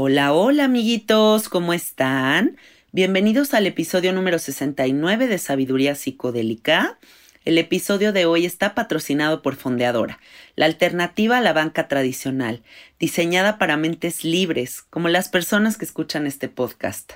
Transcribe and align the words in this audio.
Hola, 0.00 0.32
hola 0.32 0.66
amiguitos, 0.66 1.48
¿cómo 1.48 1.72
están? 1.72 2.56
Bienvenidos 2.92 3.52
al 3.52 3.66
episodio 3.66 4.12
número 4.12 4.38
69 4.38 5.26
de 5.26 5.38
Sabiduría 5.38 5.96
Psicodélica. 5.96 7.00
El 7.44 7.58
episodio 7.58 8.12
de 8.12 8.24
hoy 8.24 8.46
está 8.46 8.76
patrocinado 8.76 9.42
por 9.42 9.56
Fondeadora, 9.56 10.20
la 10.54 10.66
alternativa 10.66 11.38
a 11.38 11.40
la 11.40 11.52
banca 11.52 11.88
tradicional, 11.88 12.62
diseñada 13.00 13.58
para 13.58 13.76
mentes 13.76 14.22
libres, 14.22 14.82
como 14.82 15.08
las 15.08 15.28
personas 15.28 15.76
que 15.76 15.84
escuchan 15.84 16.28
este 16.28 16.48
podcast. 16.48 17.14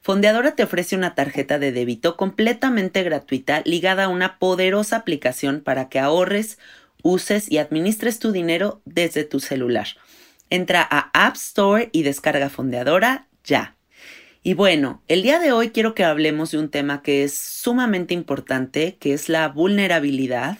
Fondeadora 0.00 0.56
te 0.56 0.62
ofrece 0.62 0.96
una 0.96 1.14
tarjeta 1.14 1.58
de 1.58 1.70
débito 1.70 2.16
completamente 2.16 3.02
gratuita 3.02 3.60
ligada 3.66 4.04
a 4.04 4.08
una 4.08 4.38
poderosa 4.38 4.96
aplicación 4.96 5.60
para 5.60 5.90
que 5.90 5.98
ahorres, 5.98 6.58
uses 7.02 7.52
y 7.52 7.58
administres 7.58 8.18
tu 8.18 8.32
dinero 8.32 8.80
desde 8.86 9.24
tu 9.24 9.38
celular. 9.38 9.88
Entra 10.52 10.86
a 10.90 11.10
App 11.14 11.36
Store 11.36 11.88
y 11.92 12.02
descarga 12.02 12.50
Fondeadora 12.50 13.26
ya. 13.42 13.74
Y 14.42 14.52
bueno, 14.52 15.02
el 15.08 15.22
día 15.22 15.38
de 15.38 15.50
hoy 15.50 15.70
quiero 15.70 15.94
que 15.94 16.04
hablemos 16.04 16.50
de 16.50 16.58
un 16.58 16.68
tema 16.68 17.00
que 17.00 17.24
es 17.24 17.38
sumamente 17.38 18.12
importante, 18.12 18.98
que 19.00 19.14
es 19.14 19.30
la 19.30 19.48
vulnerabilidad. 19.48 20.58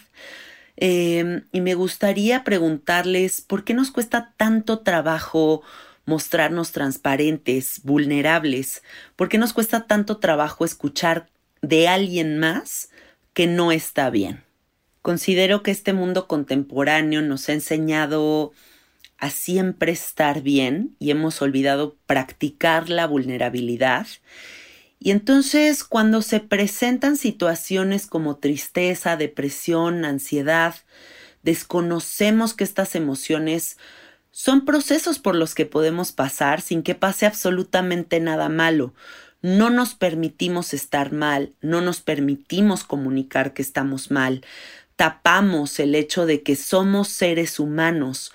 Em, 0.77 1.45
y 1.53 1.61
me 1.61 1.75
gustaría 1.75 2.43
preguntarles 2.43 3.43
por 3.43 3.65
qué 3.65 3.75
nos 3.75 3.91
cuesta 3.91 4.33
tanto 4.39 4.79
trabajo 4.79 5.61
mostrarnos 6.07 6.73
transparentes, 6.73 7.83
vulnerables, 7.85 8.83
por 9.15 9.29
qué 9.29 9.37
nos 9.37 9.53
cuesta 9.53 9.87
tanto 9.87 10.17
trabajo 10.17 10.65
escuchar 10.65 11.29
de 11.61 11.87
alguien 11.89 12.39
más 12.39 12.89
que 13.35 13.47
no 13.47 13.73
está 13.73 14.09
bien. 14.09 14.43
Considero 15.03 15.63
que 15.63 15.71
este 15.71 15.93
mundo 15.93 16.29
contemporáneo 16.29 17.21
nos 17.21 17.51
ha 17.51 17.53
enseñado 17.53 18.55
a 19.23 19.31
siempre 19.31 19.93
estar 19.93 20.43
bien 20.43 20.97
y 20.99 21.13
hemos 21.13 21.43
olvidado 21.43 21.97
practicar 22.07 22.91
la 22.91 23.07
vulnerabilidad. 23.07 24.09
Y 24.99 25.13
entonces 25.13 25.85
cuando 25.85 26.23
se 26.23 26.41
presentan 26.41 27.17
situaciones 27.17 28.09
como 28.09 28.39
tristeza, 28.39 29.17
depresión, 29.17 30.05
ansiedad, 30.05 30.75
desconocemos 31.45 32.53
que 32.55 32.65
estas 32.65 32.97
emociones 32.97 33.79
son 34.33 34.65
procesos 34.65 35.21
por 35.21 35.37
los 35.37 35.55
que 35.55 35.67
podemos 35.67 36.11
pasar 36.11 36.61
sin 36.61 36.83
que 36.83 36.97
pase 36.97 37.25
absolutamente 37.25 38.19
nada 38.19 38.49
malo. 38.49 38.93
No 39.41 39.71
nos 39.71 39.95
permitimos 39.95 40.75
estar 40.75 41.13
mal, 41.13 41.55
no 41.61 41.81
nos 41.81 42.01
permitimos 42.01 42.83
comunicar 42.83 43.55
que 43.55 43.63
estamos 43.63 44.11
mal, 44.11 44.45
tapamos 44.97 45.79
el 45.79 45.95
hecho 45.95 46.27
de 46.27 46.43
que 46.43 46.57
somos 46.57 47.09
seres 47.09 47.61
humanos, 47.61 48.33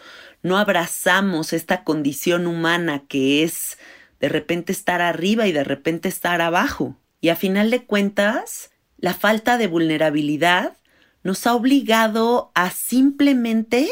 no 0.47 0.57
abrazamos 0.57 1.53
esta 1.53 1.83
condición 1.83 2.47
humana 2.47 3.03
que 3.07 3.43
es 3.43 3.77
de 4.19 4.29
repente 4.29 4.71
estar 4.71 5.01
arriba 5.01 5.47
y 5.47 5.51
de 5.51 5.63
repente 5.63 6.09
estar 6.09 6.41
abajo. 6.41 6.97
Y 7.21 7.29
a 7.29 7.35
final 7.35 7.69
de 7.69 7.85
cuentas, 7.85 8.71
la 8.97 9.13
falta 9.13 9.57
de 9.57 9.67
vulnerabilidad 9.67 10.77
nos 11.23 11.45
ha 11.45 11.53
obligado 11.53 12.51
a 12.55 12.71
simplemente 12.71 13.87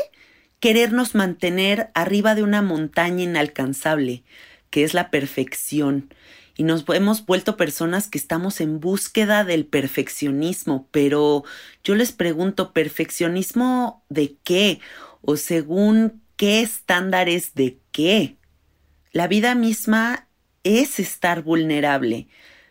querernos 0.59 1.15
mantener 1.15 1.91
arriba 1.93 2.33
de 2.33 2.43
una 2.43 2.61
montaña 2.61 3.23
inalcanzable, 3.23 4.23
que 4.69 4.83
es 4.83 4.93
la 4.93 5.11
perfección. 5.11 6.13
Y 6.57 6.63
nos 6.63 6.85
hemos 6.87 7.25
vuelto 7.25 7.57
personas 7.57 8.07
que 8.07 8.17
estamos 8.17 8.61
en 8.61 8.79
búsqueda 8.79 9.43
del 9.43 9.65
perfeccionismo, 9.65 10.87
pero 10.91 11.43
yo 11.83 11.95
les 11.95 12.13
pregunto, 12.13 12.71
¿perfeccionismo 12.71 14.05
de 14.09 14.37
qué? 14.43 14.79
¿O 15.21 15.35
según 15.35 16.24
qué 16.37 16.61
estándares 16.61 17.53
de 17.55 17.77
qué. 17.91 18.37
La 19.11 19.27
vida 19.27 19.55
misma 19.55 20.27
es 20.63 20.99
estar 20.99 21.43
vulnerable. 21.43 22.27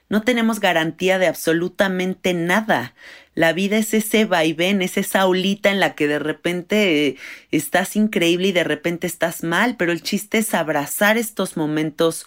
No 0.09 0.23
tenemos 0.23 0.61
garantía 0.61 1.19
de 1.19 1.27
absolutamente 1.27 2.35
nada, 2.35 2.95
La 3.35 3.53
vida 3.53 3.79
es 3.79 3.95
ese 3.95 4.27
vaivén, 4.27 4.81
es 4.81 4.97
esa 4.97 5.27
olita 5.27 5.71
en 5.71 5.81
la 5.81 5.97
que 5.97 6.07
de 6.07 6.21
repente 6.21 7.17
estás 7.51 7.97
increíble 7.97 8.49
y 8.49 8.53
de 8.53 8.63
repente 8.63 9.09
estás 9.09 9.43
mal, 9.43 9.77
pero 9.77 9.91
el 9.91 10.03
chiste 10.03 10.39
es 10.39 10.55
abrazar 10.55 11.19
estos 11.19 11.57
momentos 11.57 12.27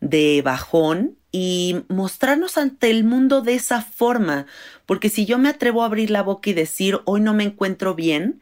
de 0.00 0.42
bajón 0.42 1.16
y 1.32 1.82
mostrarnos 1.88 2.56
ante 2.56 2.90
el 2.90 3.02
mundo 3.02 3.42
de 3.42 3.54
esa 3.54 3.82
forma, 3.82 4.46
porque 4.86 5.08
si 5.08 5.26
yo 5.26 5.38
me 5.38 5.48
atrevo 5.48 5.82
a 5.82 5.86
abrir 5.86 6.10
la 6.10 6.22
boca 6.22 6.50
y 6.50 6.52
decir, 6.52 7.00
hoy 7.04 7.20
no 7.20 7.34
me 7.34 7.42
encuentro 7.42 7.96
bien, 7.96 8.40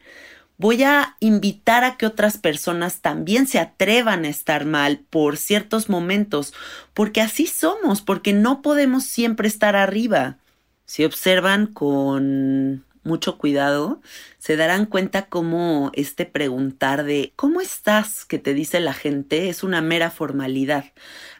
voy 0.57 0.83
a 0.83 1.17
invitar 1.19 1.83
a 1.83 1.97
que 1.97 2.05
otras 2.05 2.37
personas 2.37 3.01
también 3.01 3.47
se 3.47 3.59
atrevan 3.59 4.25
a 4.25 4.29
estar 4.29 4.65
mal 4.65 4.99
por 5.09 5.37
ciertos 5.37 5.89
momentos, 5.89 6.53
porque 6.93 7.21
así 7.21 7.47
somos, 7.47 8.01
porque 8.01 8.33
no 8.33 8.61
podemos 8.61 9.05
siempre 9.05 9.47
estar 9.47 9.75
arriba. 9.75 10.37
Si 10.85 11.05
observan 11.05 11.67
con 11.67 12.85
mucho 13.03 13.37
cuidado, 13.37 14.01
se 14.37 14.55
darán 14.55 14.85
cuenta 14.85 15.25
cómo 15.25 15.91
este 15.93 16.25
preguntar 16.25 17.03
de 17.03 17.33
¿cómo 17.35 17.61
estás? 17.61 18.25
que 18.25 18.39
te 18.39 18.53
dice 18.53 18.79
la 18.79 18.93
gente 18.93 19.49
es 19.49 19.63
una 19.63 19.81
mera 19.81 20.09
formalidad. 20.09 20.85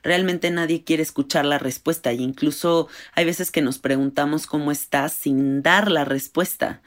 Realmente 0.04 0.52
nadie 0.52 0.84
quiere 0.84 1.04
escuchar 1.04 1.46
la 1.46 1.60
respuesta 1.60 2.12
y 2.14 2.22
incluso 2.22 2.90
hay 3.14 3.26
veces 3.26 3.52
que 3.52 3.62
nos 3.62 3.80
preguntamos 3.80 4.46
cómo 4.46 4.72
estás 4.72 5.14
sin 5.14 5.62
dar 5.62 5.90
la 5.90 6.06
respuesta. 6.06 6.82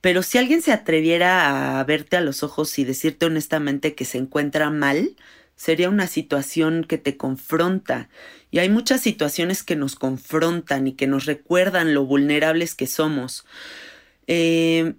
Pero 0.00 0.22
si 0.22 0.38
alguien 0.38 0.62
se 0.62 0.72
atreviera 0.72 1.80
a 1.80 1.84
verte 1.84 2.16
a 2.16 2.20
los 2.20 2.42
ojos 2.42 2.78
y 2.78 2.84
decirte 2.84 3.26
honestamente 3.26 3.94
que 3.94 4.04
se 4.04 4.18
encuentra 4.18 4.70
mal, 4.70 5.16
sería 5.56 5.88
una 5.88 6.06
situación 6.06 6.84
que 6.84 6.98
te 6.98 7.16
confronta. 7.16 8.08
Y 8.50 8.60
hay 8.60 8.68
muchas 8.68 9.00
situaciones 9.00 9.62
que 9.62 9.76
nos 9.76 9.96
confrontan 9.96 10.86
y 10.86 10.92
que 10.92 11.08
nos 11.08 11.26
recuerdan 11.26 11.94
lo 11.94 12.06
vulnerables 12.06 12.74
que 12.76 12.86
somos. 12.86 13.44
Eh, 14.28 14.94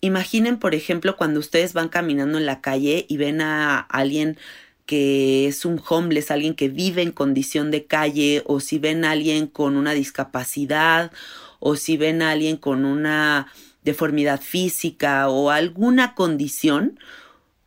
imaginen, 0.00 0.58
por 0.58 0.74
ejemplo, 0.74 1.16
cuando 1.16 1.40
ustedes 1.40 1.72
van 1.72 1.88
caminando 1.88 2.38
en 2.38 2.46
la 2.46 2.60
calle 2.60 3.04
y 3.08 3.16
ven 3.16 3.40
a 3.40 3.80
alguien 3.80 4.38
que 4.86 5.48
es 5.48 5.64
un 5.64 5.82
homeless, 5.86 6.30
alguien 6.30 6.54
que 6.54 6.68
vive 6.68 7.02
en 7.02 7.10
condición 7.10 7.72
de 7.72 7.86
calle, 7.86 8.42
o 8.46 8.60
si 8.60 8.78
ven 8.78 9.04
a 9.04 9.10
alguien 9.10 9.48
con 9.48 9.76
una 9.76 9.92
discapacidad, 9.92 11.10
o 11.58 11.74
si 11.74 11.96
ven 11.96 12.22
a 12.22 12.30
alguien 12.30 12.56
con 12.56 12.84
una 12.84 13.48
deformidad 13.86 14.42
física 14.42 15.28
o 15.28 15.50
alguna 15.50 16.14
condición, 16.14 16.98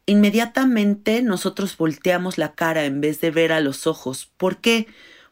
inmediatamente 0.05 1.23
nosotros 1.23 1.75
volteamos 1.77 2.37
la 2.37 2.53
cara 2.53 2.83
en 2.83 3.01
vez 3.01 3.21
de 3.21 3.31
ver 3.31 3.51
a 3.51 3.61
los 3.61 3.87
ojos. 3.87 4.29
¿Por 4.37 4.57
qué? 4.57 4.85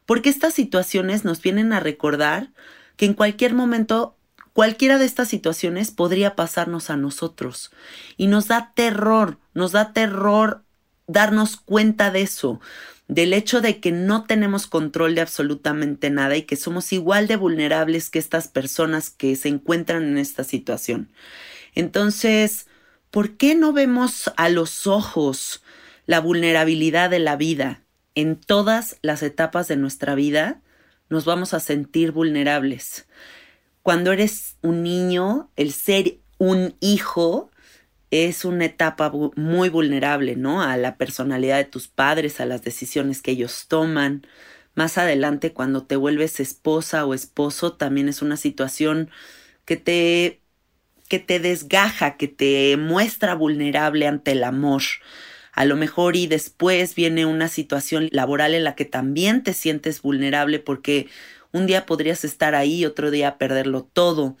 Porque 0.06 0.30
estas 0.30 0.54
situaciones 0.54 1.24
nos 1.24 1.42
vienen 1.42 1.72
a 1.72 1.78
recordar 1.78 2.50
que 2.96 3.04
en 3.04 3.14
cualquier 3.14 3.54
momento 3.54 4.16
cualquiera 4.54 4.98
de 4.98 5.04
estas 5.04 5.28
situaciones 5.28 5.90
podría 5.90 6.34
pasarnos 6.34 6.90
a 6.90 6.96
nosotros. 6.96 7.70
Y 8.16 8.26
nos 8.26 8.48
da 8.48 8.72
terror, 8.74 9.38
nos 9.52 9.72
da 9.72 9.92
terror 9.92 10.64
darnos 11.06 11.56
cuenta 11.56 12.10
de 12.10 12.22
eso 12.22 12.60
del 13.08 13.32
hecho 13.32 13.62
de 13.62 13.80
que 13.80 13.90
no 13.90 14.24
tenemos 14.24 14.66
control 14.66 15.14
de 15.14 15.22
absolutamente 15.22 16.10
nada 16.10 16.36
y 16.36 16.42
que 16.42 16.56
somos 16.56 16.92
igual 16.92 17.26
de 17.26 17.36
vulnerables 17.36 18.10
que 18.10 18.18
estas 18.18 18.48
personas 18.48 19.08
que 19.10 19.34
se 19.34 19.48
encuentran 19.48 20.04
en 20.04 20.18
esta 20.18 20.44
situación. 20.44 21.10
Entonces, 21.74 22.66
¿por 23.10 23.36
qué 23.36 23.54
no 23.54 23.72
vemos 23.72 24.30
a 24.36 24.50
los 24.50 24.86
ojos 24.86 25.62
la 26.04 26.20
vulnerabilidad 26.20 27.08
de 27.08 27.18
la 27.18 27.36
vida? 27.36 27.82
En 28.14 28.36
todas 28.36 28.98
las 29.00 29.22
etapas 29.22 29.68
de 29.68 29.76
nuestra 29.76 30.14
vida 30.14 30.60
nos 31.08 31.24
vamos 31.24 31.54
a 31.54 31.60
sentir 31.60 32.12
vulnerables. 32.12 33.06
Cuando 33.82 34.12
eres 34.12 34.56
un 34.60 34.82
niño, 34.82 35.50
el 35.56 35.72
ser 35.72 36.18
un 36.36 36.74
hijo 36.80 37.50
es 38.10 38.44
una 38.44 38.64
etapa 38.66 39.12
muy 39.36 39.68
vulnerable, 39.68 40.36
¿no? 40.36 40.62
A 40.62 40.76
la 40.76 40.96
personalidad 40.96 41.58
de 41.58 41.64
tus 41.64 41.88
padres, 41.88 42.40
a 42.40 42.46
las 42.46 42.62
decisiones 42.62 43.22
que 43.22 43.32
ellos 43.32 43.66
toman. 43.68 44.26
Más 44.74 44.98
adelante, 44.98 45.52
cuando 45.52 45.84
te 45.86 45.96
vuelves 45.96 46.40
esposa 46.40 47.04
o 47.06 47.14
esposo, 47.14 47.74
también 47.74 48.08
es 48.08 48.22
una 48.22 48.36
situación 48.36 49.10
que 49.64 49.76
te 49.76 50.42
que 51.08 51.18
te 51.18 51.40
desgaja, 51.40 52.16
que 52.16 52.28
te 52.28 52.76
muestra 52.76 53.34
vulnerable 53.34 54.06
ante 54.06 54.32
el 54.32 54.44
amor. 54.44 54.82
A 55.52 55.64
lo 55.64 55.76
mejor 55.76 56.16
y 56.16 56.26
después 56.26 56.94
viene 56.94 57.26
una 57.26 57.48
situación 57.48 58.08
laboral 58.12 58.54
en 58.54 58.64
la 58.64 58.74
que 58.76 58.84
también 58.84 59.42
te 59.42 59.54
sientes 59.54 60.02
vulnerable 60.02 60.60
porque 60.60 61.08
un 61.52 61.66
día 61.66 61.86
podrías 61.86 62.24
estar 62.24 62.54
ahí, 62.54 62.84
otro 62.84 63.10
día 63.10 63.38
perderlo 63.38 63.84
todo. 63.84 64.36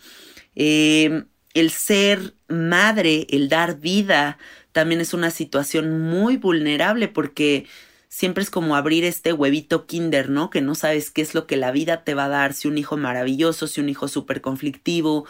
Eh, 0.54 1.24
el 1.54 1.70
ser 1.70 2.34
madre, 2.48 3.26
el 3.30 3.48
dar 3.48 3.80
vida, 3.80 4.38
también 4.72 5.00
es 5.00 5.14
una 5.14 5.30
situación 5.30 6.00
muy 6.00 6.36
vulnerable 6.36 7.08
porque 7.08 7.66
siempre 8.08 8.42
es 8.42 8.50
como 8.50 8.76
abrir 8.76 9.04
este 9.04 9.32
huevito 9.32 9.86
kinder, 9.86 10.30
¿no? 10.30 10.50
Que 10.50 10.60
no 10.60 10.74
sabes 10.74 11.10
qué 11.10 11.22
es 11.22 11.34
lo 11.34 11.46
que 11.46 11.56
la 11.56 11.70
vida 11.72 12.04
te 12.04 12.14
va 12.14 12.26
a 12.26 12.28
dar, 12.28 12.54
si 12.54 12.68
un 12.68 12.78
hijo 12.78 12.96
maravilloso, 12.96 13.66
si 13.66 13.80
un 13.80 13.88
hijo 13.88 14.08
súper 14.08 14.40
conflictivo, 14.40 15.26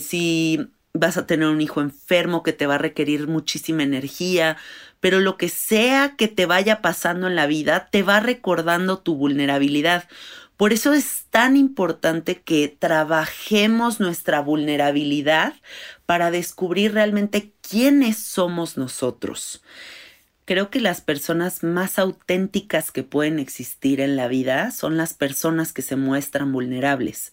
si 0.00 0.70
vas 0.92 1.16
a 1.16 1.26
tener 1.26 1.48
un 1.48 1.60
hijo 1.60 1.80
enfermo 1.80 2.42
que 2.42 2.52
te 2.52 2.66
va 2.66 2.76
a 2.76 2.78
requerir 2.78 3.28
muchísima 3.28 3.82
energía, 3.82 4.56
pero 5.00 5.20
lo 5.20 5.36
que 5.36 5.48
sea 5.48 6.16
que 6.16 6.28
te 6.28 6.46
vaya 6.46 6.82
pasando 6.82 7.26
en 7.26 7.36
la 7.36 7.46
vida, 7.46 7.88
te 7.90 8.02
va 8.02 8.20
recordando 8.20 8.98
tu 8.98 9.16
vulnerabilidad. 9.16 10.08
Por 10.60 10.74
eso 10.74 10.92
es 10.92 11.24
tan 11.30 11.56
importante 11.56 12.42
que 12.42 12.68
trabajemos 12.68 13.98
nuestra 13.98 14.40
vulnerabilidad 14.40 15.54
para 16.04 16.30
descubrir 16.30 16.92
realmente 16.92 17.54
quiénes 17.66 18.18
somos 18.18 18.76
nosotros. 18.76 19.62
Creo 20.44 20.68
que 20.68 20.80
las 20.80 21.00
personas 21.00 21.62
más 21.62 21.98
auténticas 21.98 22.92
que 22.92 23.02
pueden 23.02 23.38
existir 23.38 24.02
en 24.02 24.16
la 24.16 24.28
vida 24.28 24.70
son 24.70 24.98
las 24.98 25.14
personas 25.14 25.72
que 25.72 25.80
se 25.80 25.96
muestran 25.96 26.52
vulnerables. 26.52 27.32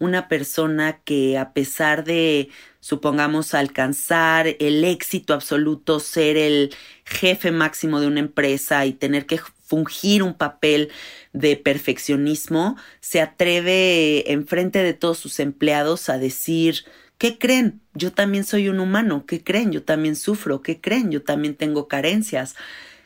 Una 0.00 0.26
persona 0.26 1.00
que 1.04 1.38
a 1.38 1.52
pesar 1.52 2.02
de, 2.02 2.48
supongamos, 2.80 3.54
alcanzar 3.54 4.56
el 4.58 4.82
éxito 4.82 5.34
absoluto, 5.34 6.00
ser 6.00 6.36
el 6.36 6.74
jefe 7.04 7.52
máximo 7.52 8.00
de 8.00 8.08
una 8.08 8.20
empresa 8.20 8.84
y 8.86 8.92
tener 8.92 9.26
que 9.26 9.38
fungir 9.62 10.24
un 10.24 10.34
papel 10.34 10.90
de 11.32 11.56
perfeccionismo, 11.56 12.76
se 12.98 13.20
atreve 13.20 14.32
enfrente 14.32 14.82
de 14.82 14.94
todos 14.94 15.18
sus 15.18 15.38
empleados 15.38 16.08
a 16.08 16.18
decir, 16.18 16.84
¿qué 17.18 17.38
creen? 17.38 17.80
Yo 17.94 18.10
también 18.12 18.44
soy 18.44 18.68
un 18.68 18.80
humano, 18.80 19.26
¿qué 19.26 19.44
creen? 19.44 19.70
Yo 19.70 19.84
también 19.84 20.16
sufro, 20.16 20.62
¿qué 20.62 20.80
creen? 20.80 21.12
Yo 21.12 21.22
también 21.22 21.54
tengo 21.54 21.86
carencias. 21.86 22.56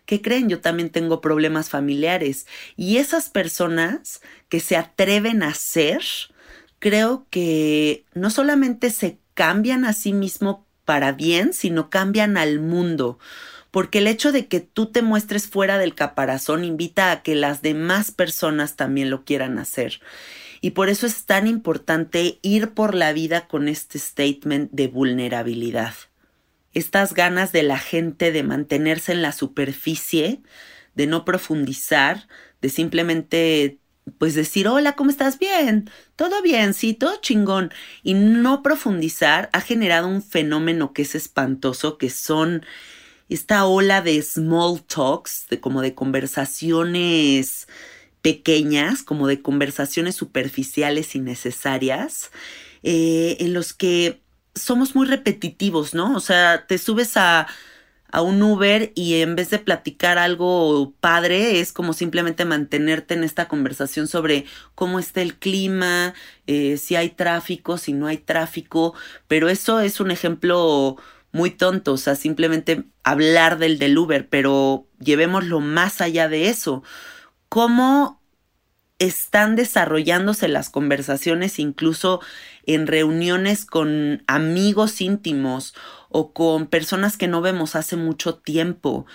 ¿Qué 0.06 0.22
creen? 0.22 0.48
Yo 0.48 0.60
también 0.60 0.90
tengo 0.90 1.20
problemas 1.20 1.70
familiares. 1.70 2.46
Y 2.76 2.98
esas 2.98 3.30
personas 3.30 4.20
que 4.48 4.60
se 4.60 4.76
atreven 4.76 5.42
a 5.42 5.54
ser, 5.54 6.02
creo 6.84 7.26
que 7.30 8.04
no 8.12 8.28
solamente 8.28 8.90
se 8.90 9.16
cambian 9.32 9.86
a 9.86 9.94
sí 9.94 10.12
mismo 10.12 10.66
para 10.84 11.12
bien, 11.12 11.54
sino 11.54 11.88
cambian 11.88 12.36
al 12.36 12.60
mundo 12.60 13.18
porque 13.70 13.98
el 13.98 14.06
hecho 14.06 14.32
de 14.32 14.48
que 14.48 14.60
tú 14.60 14.92
te 14.92 15.00
muestres 15.00 15.48
fuera 15.48 15.78
del 15.78 15.94
caparazón 15.94 16.62
invita 16.62 17.10
a 17.10 17.22
que 17.22 17.34
las 17.34 17.62
demás 17.62 18.12
personas 18.12 18.76
también 18.76 19.08
lo 19.08 19.24
quieran 19.24 19.58
hacer. 19.58 20.00
Y 20.60 20.72
por 20.72 20.90
eso 20.90 21.06
es 21.06 21.24
tan 21.24 21.48
importante 21.48 22.38
ir 22.42 22.70
por 22.70 22.94
la 22.94 23.14
vida 23.14 23.48
con 23.48 23.66
este 23.66 23.98
statement 23.98 24.70
de 24.70 24.88
vulnerabilidad. 24.88 25.94
Estas 26.72 27.14
ganas 27.14 27.50
de 27.50 27.64
la 27.64 27.78
gente 27.78 28.30
de 28.30 28.44
mantenerse 28.44 29.10
en 29.10 29.22
la 29.22 29.32
superficie, 29.32 30.40
de 30.94 31.08
no 31.08 31.24
profundizar, 31.24 32.28
de 32.62 32.68
simplemente 32.68 33.78
pues 34.18 34.34
decir, 34.34 34.68
hola, 34.68 34.94
¿cómo 34.94 35.10
estás? 35.10 35.38
Bien, 35.38 35.90
todo 36.16 36.42
bien, 36.42 36.74
sí, 36.74 36.94
todo 36.94 37.16
chingón. 37.20 37.72
Y 38.02 38.14
no 38.14 38.62
profundizar 38.62 39.50
ha 39.52 39.60
generado 39.60 40.08
un 40.08 40.22
fenómeno 40.22 40.92
que 40.92 41.02
es 41.02 41.14
espantoso, 41.14 41.98
que 41.98 42.10
son 42.10 42.64
esta 43.28 43.64
ola 43.66 44.02
de 44.02 44.20
small 44.22 44.82
talks, 44.82 45.46
de 45.48 45.60
como 45.60 45.82
de 45.82 45.94
conversaciones 45.94 47.66
pequeñas, 48.22 49.02
como 49.02 49.26
de 49.26 49.42
conversaciones 49.42 50.16
superficiales 50.16 51.14
y 51.14 51.20
necesarias, 51.20 52.30
eh, 52.82 53.36
en 53.40 53.54
los 53.54 53.72
que 53.72 54.22
somos 54.54 54.94
muy 54.94 55.06
repetitivos, 55.06 55.94
¿no? 55.94 56.14
O 56.16 56.20
sea, 56.20 56.66
te 56.66 56.78
subes 56.78 57.16
a, 57.16 57.46
a 58.14 58.22
un 58.22 58.40
Uber 58.44 58.92
y 58.94 59.22
en 59.22 59.34
vez 59.34 59.50
de 59.50 59.58
platicar 59.58 60.18
algo 60.18 60.94
padre, 61.00 61.58
es 61.58 61.72
como 61.72 61.92
simplemente 61.92 62.44
mantenerte 62.44 63.14
en 63.14 63.24
esta 63.24 63.48
conversación 63.48 64.06
sobre 64.06 64.44
cómo 64.76 65.00
está 65.00 65.20
el 65.20 65.34
clima, 65.34 66.14
eh, 66.46 66.76
si 66.76 66.94
hay 66.94 67.10
tráfico, 67.10 67.76
si 67.76 67.92
no 67.92 68.06
hay 68.06 68.18
tráfico, 68.18 68.94
pero 69.26 69.48
eso 69.48 69.80
es 69.80 69.98
un 69.98 70.12
ejemplo 70.12 70.96
muy 71.32 71.50
tonto, 71.50 71.94
o 71.94 71.96
sea, 71.96 72.14
simplemente 72.14 72.84
hablar 73.02 73.58
del 73.58 73.80
del 73.80 73.98
Uber, 73.98 74.28
pero 74.28 74.86
llevémoslo 75.00 75.58
más 75.58 76.00
allá 76.00 76.28
de 76.28 76.50
eso. 76.50 76.84
¿Cómo 77.48 78.22
están 79.06 79.56
desarrollándose 79.56 80.48
las 80.48 80.70
conversaciones 80.70 81.58
incluso 81.58 82.20
en 82.66 82.86
reuniones 82.86 83.64
con 83.64 84.22
amigos 84.26 85.00
íntimos 85.00 85.74
o 86.08 86.32
con 86.32 86.66
personas 86.66 87.16
que 87.16 87.28
no 87.28 87.40
vemos 87.40 87.76
hace 87.76 87.96
mucho 87.96 88.36
tiempo, 88.36 89.06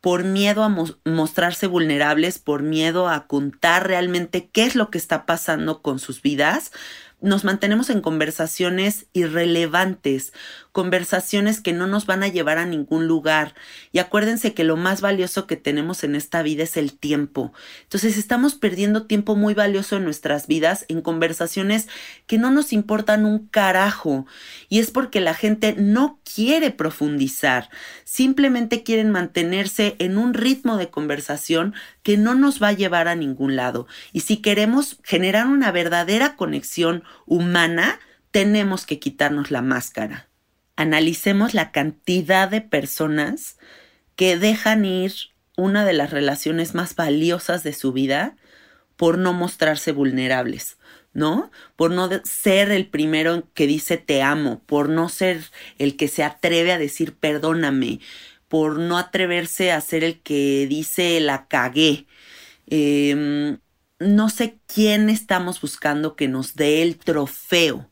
por 0.00 0.24
miedo 0.24 0.62
a 0.62 0.68
mostrarse 1.04 1.66
vulnerables, 1.66 2.38
por 2.38 2.62
miedo 2.62 3.08
a 3.08 3.26
contar 3.26 3.86
realmente 3.86 4.50
qué 4.52 4.64
es 4.64 4.74
lo 4.74 4.90
que 4.90 4.98
está 4.98 5.24
pasando 5.24 5.80
con 5.80 5.98
sus 5.98 6.20
vidas, 6.20 6.72
nos 7.22 7.42
mantenemos 7.42 7.88
en 7.88 8.02
conversaciones 8.02 9.06
irrelevantes, 9.14 10.34
conversaciones 10.74 11.60
que 11.60 11.72
no 11.72 11.86
nos 11.86 12.04
van 12.04 12.24
a 12.24 12.28
llevar 12.28 12.58
a 12.58 12.66
ningún 12.66 13.06
lugar. 13.06 13.54
Y 13.92 14.00
acuérdense 14.00 14.54
que 14.54 14.64
lo 14.64 14.76
más 14.76 15.00
valioso 15.00 15.46
que 15.46 15.54
tenemos 15.54 16.02
en 16.02 16.16
esta 16.16 16.42
vida 16.42 16.64
es 16.64 16.76
el 16.76 16.98
tiempo. 16.98 17.52
Entonces 17.84 18.18
estamos 18.18 18.56
perdiendo 18.56 19.06
tiempo 19.06 19.36
muy 19.36 19.54
valioso 19.54 19.96
en 19.96 20.04
nuestras 20.04 20.48
vidas 20.48 20.84
en 20.88 21.00
conversaciones 21.00 21.86
que 22.26 22.38
no 22.38 22.50
nos 22.50 22.72
importan 22.72 23.24
un 23.24 23.46
carajo. 23.46 24.26
Y 24.68 24.80
es 24.80 24.90
porque 24.90 25.20
la 25.20 25.34
gente 25.34 25.76
no 25.78 26.18
quiere 26.34 26.72
profundizar, 26.72 27.70
simplemente 28.02 28.82
quieren 28.82 29.12
mantenerse 29.12 29.94
en 30.00 30.18
un 30.18 30.34
ritmo 30.34 30.76
de 30.76 30.90
conversación 30.90 31.72
que 32.02 32.16
no 32.16 32.34
nos 32.34 32.60
va 32.60 32.68
a 32.68 32.72
llevar 32.72 33.06
a 33.06 33.14
ningún 33.14 33.54
lado. 33.54 33.86
Y 34.12 34.20
si 34.20 34.38
queremos 34.38 34.98
generar 35.04 35.46
una 35.46 35.70
verdadera 35.70 36.34
conexión 36.34 37.04
humana, 37.26 38.00
tenemos 38.32 38.86
que 38.86 38.98
quitarnos 38.98 39.52
la 39.52 39.62
máscara. 39.62 40.33
Analicemos 40.76 41.54
la 41.54 41.70
cantidad 41.70 42.48
de 42.48 42.60
personas 42.60 43.58
que 44.16 44.36
dejan 44.36 44.84
ir 44.84 45.12
una 45.56 45.84
de 45.84 45.92
las 45.92 46.10
relaciones 46.10 46.74
más 46.74 46.96
valiosas 46.96 47.62
de 47.62 47.72
su 47.72 47.92
vida 47.92 48.36
por 48.96 49.18
no 49.18 49.32
mostrarse 49.32 49.92
vulnerables, 49.92 50.78
¿no? 51.12 51.50
Por 51.76 51.90
no 51.90 52.08
ser 52.24 52.70
el 52.70 52.88
primero 52.88 53.48
que 53.54 53.66
dice 53.66 53.96
te 53.96 54.22
amo, 54.22 54.62
por 54.66 54.88
no 54.88 55.08
ser 55.08 55.44
el 55.78 55.96
que 55.96 56.08
se 56.08 56.24
atreve 56.24 56.72
a 56.72 56.78
decir 56.78 57.14
perdóname, 57.16 58.00
por 58.48 58.78
no 58.78 58.98
atreverse 58.98 59.72
a 59.72 59.80
ser 59.80 60.04
el 60.04 60.20
que 60.20 60.66
dice 60.68 61.20
la 61.20 61.46
cagué. 61.48 62.06
Em, 62.66 63.58
no 63.98 64.28
sé 64.28 64.58
quién 64.66 65.10
estamos 65.10 65.60
buscando 65.60 66.16
que 66.16 66.28
nos 66.28 66.54
dé 66.56 66.82
el 66.82 66.98
trofeo 66.98 67.90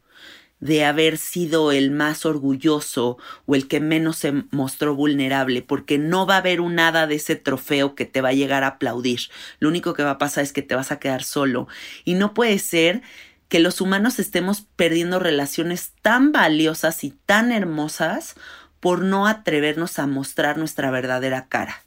de 0.62 0.84
haber 0.84 1.18
sido 1.18 1.72
el 1.72 1.90
más 1.90 2.24
orgulloso 2.24 3.18
o 3.46 3.56
el 3.56 3.66
que 3.66 3.80
menos 3.80 4.18
se 4.18 4.44
mostró 4.52 4.94
vulnerable, 4.94 5.60
porque 5.60 5.98
no 5.98 6.24
va 6.24 6.36
a 6.36 6.38
haber 6.38 6.60
un 6.60 6.76
nada 6.76 7.08
de 7.08 7.16
ese 7.16 7.34
trofeo 7.34 7.96
que 7.96 8.04
te 8.04 8.20
va 8.20 8.28
a 8.28 8.32
llegar 8.32 8.62
a 8.62 8.68
aplaudir. 8.68 9.22
Lo 9.58 9.68
único 9.68 9.92
que 9.92 10.04
va 10.04 10.12
a 10.12 10.18
pasar 10.18 10.44
es 10.44 10.52
que 10.52 10.62
te 10.62 10.76
vas 10.76 10.92
a 10.92 11.00
quedar 11.00 11.24
solo. 11.24 11.66
Y 12.04 12.14
no 12.14 12.32
puede 12.32 12.60
ser 12.60 13.02
que 13.48 13.58
los 13.58 13.80
humanos 13.80 14.20
estemos 14.20 14.64
perdiendo 14.76 15.18
relaciones 15.18 15.94
tan 16.00 16.30
valiosas 16.30 17.02
y 17.02 17.10
tan 17.26 17.50
hermosas 17.50 18.36
por 18.78 19.02
no 19.02 19.26
atrevernos 19.26 19.98
a 19.98 20.06
mostrar 20.06 20.58
nuestra 20.58 20.92
verdadera 20.92 21.48
cara. 21.48 21.82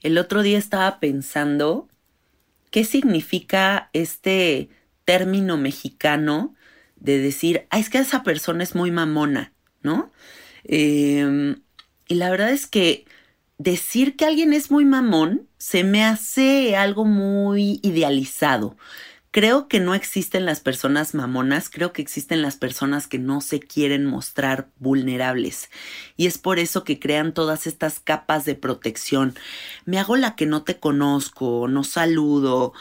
El 0.00 0.16
otro 0.18 0.42
día 0.42 0.58
estaba 0.58 1.00
pensando 1.00 1.88
qué 2.70 2.84
significa 2.84 3.90
este 3.92 4.68
término 5.04 5.56
mexicano 5.56 6.55
de 7.06 7.20
decir, 7.20 7.66
es 7.70 7.88
que 7.88 7.98
esa 7.98 8.24
persona 8.24 8.64
es 8.64 8.74
muy 8.74 8.90
mamona, 8.90 9.52
¿no? 9.82 10.10
Em, 10.64 11.62
y 12.08 12.16
la 12.16 12.30
verdad 12.30 12.50
es 12.50 12.66
que 12.66 13.06
decir 13.58 14.16
que 14.16 14.26
alguien 14.26 14.52
es 14.52 14.70
muy 14.72 14.84
mamón 14.84 15.48
se 15.56 15.84
me 15.84 16.04
hace 16.04 16.76
algo 16.76 17.04
muy 17.04 17.78
idealizado. 17.82 18.76
Creo 19.36 19.68
que 19.68 19.80
no 19.80 19.94
existen 19.94 20.46
las 20.46 20.60
personas 20.60 21.12
mamonas, 21.12 21.68
creo 21.68 21.92
que 21.92 22.00
existen 22.00 22.40
las 22.40 22.56
personas 22.56 23.06
que 23.06 23.18
no 23.18 23.42
se 23.42 23.60
quieren 23.60 24.06
mostrar 24.06 24.70
vulnerables. 24.78 25.68
Y 26.16 26.26
es 26.26 26.38
por 26.38 26.58
eso 26.58 26.84
que 26.84 26.98
crean 26.98 27.34
todas 27.34 27.66
estas 27.66 28.00
capas 28.00 28.46
de 28.46 28.54
protección. 28.54 29.34
Me 29.84 29.98
hago 29.98 30.16
la 30.16 30.36
que 30.36 30.46
no 30.46 30.62
te 30.62 30.78
conozco, 30.78 31.68
no 31.68 31.84
saludo, 31.84 32.72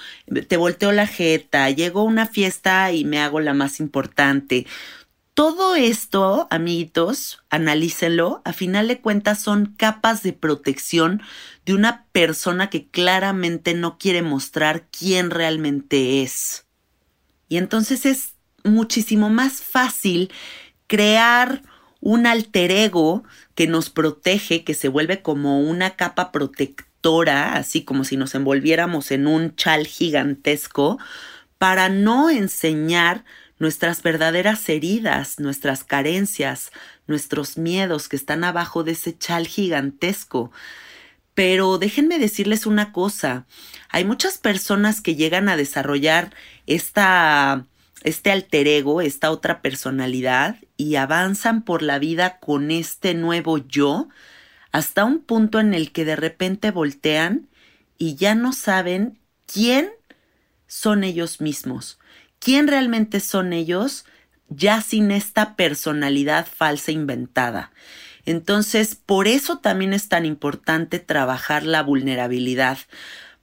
te 0.48 0.56
volteo 0.56 0.94
la 0.94 1.08
jeta, 1.08 1.70
llego 1.72 2.00
a 2.00 2.04
una 2.04 2.26
fiesta 2.26 2.90
y 2.94 3.04
me 3.04 3.20
hago 3.20 3.42
la 3.42 3.54
más 3.54 3.82
importante. 3.82 4.66
Todo 5.36 5.76
esto, 5.76 6.48
amiguitos, 6.50 7.44
analícenlo, 7.50 8.42
a 8.46 8.54
final 8.54 8.88
de 8.88 9.02
cuentas 9.02 9.44
son 9.44 9.76
capas 9.78 10.24
de 10.24 10.32
protección 10.32 11.22
de 11.66 11.74
una 11.74 12.06
persona 12.14 12.70
que 12.70 12.88
claramente 12.88 13.74
no 13.74 13.98
quiere 13.98 14.22
mostrar 14.22 14.88
quién 14.98 15.32
realmente 15.32 16.22
es. 16.22 16.68
Y 17.50 17.58
entonces 17.58 18.06
es 18.06 18.36
muchísimo 18.64 19.30
más 19.30 19.62
fácil 19.62 20.32
crear 20.88 21.64
un 22.00 22.28
alter 22.28 22.72
ego 22.72 23.26
que 23.56 23.68
nos 23.68 23.90
protege, 23.90 24.64
que 24.64 24.74
se 24.74 24.88
vuelve 24.88 25.22
como 25.22 25.60
una 25.60 25.98
capa 25.98 26.32
protectora, 26.32 27.56
así 27.56 27.84
como 27.84 28.06
si 28.06 28.16
nos 28.16 28.36
envolviéramos 28.36 29.12
en 29.12 29.28
un 29.28 29.54
chal 29.58 29.86
gigantesco, 29.86 30.98
para 31.58 31.90
no 31.90 32.30
enseñar 32.30 33.26
nuestras 33.60 34.04
verdaderas 34.04 34.68
heridas, 34.70 35.40
nuestras 35.40 35.84
carencias, 35.84 36.72
nuestros 37.08 37.58
miedos 37.58 38.10
que 38.10 38.16
están 38.16 38.44
abajo 38.44 38.84
de 38.84 38.94
ese 38.94 39.18
chal 39.18 39.48
gigantesco. 39.48 40.52
Pero 41.34 41.78
déjenme 41.78 42.20
decirles 42.20 42.66
una 42.66 42.92
cosa, 42.92 43.46
hay 43.90 44.06
muchas 44.06 44.38
personas 44.38 45.02
que 45.02 45.16
llegan 45.16 45.50
a 45.50 45.58
desarrollar 45.58 46.34
esta, 46.66 47.66
este 48.04 48.32
alter 48.32 48.68
ego, 48.68 49.02
esta 49.02 49.32
otra 49.32 49.62
personalidad, 49.62 50.58
y 50.78 50.96
avanzan 50.96 51.64
por 51.64 51.82
la 51.82 52.00
vida 52.00 52.40
con 52.40 52.72
este 52.72 53.14
nuevo 53.14 53.58
yo, 53.58 54.10
hasta 54.72 55.06
un 55.06 55.20
punto 55.20 55.60
en 55.60 55.74
el 55.74 55.92
que 55.92 56.04
de 56.04 56.18
repente 56.18 56.72
voltean 56.72 57.48
y 57.98 58.16
ya 58.16 58.36
no 58.36 58.52
saben 58.52 59.20
quién 59.46 59.90
son 60.68 61.06
ellos 61.06 61.40
mismos 61.40 61.98
quién 62.46 62.68
realmente 62.68 63.22
son 63.22 63.54
ellos 63.54 64.06
ya 64.50 64.80
sin 64.84 65.10
esta 65.10 65.56
personalidad 65.56 66.46
falsa 66.46 66.92
inventada. 66.92 67.72
Entonces, 68.24 68.94
por 68.94 69.28
eso 69.28 69.58
también 69.58 69.94
es 69.94 70.10
tan 70.10 70.28
importante 70.28 71.00
trabajar 71.00 71.64
la 71.64 71.82
vulnerabilidad, 71.82 72.78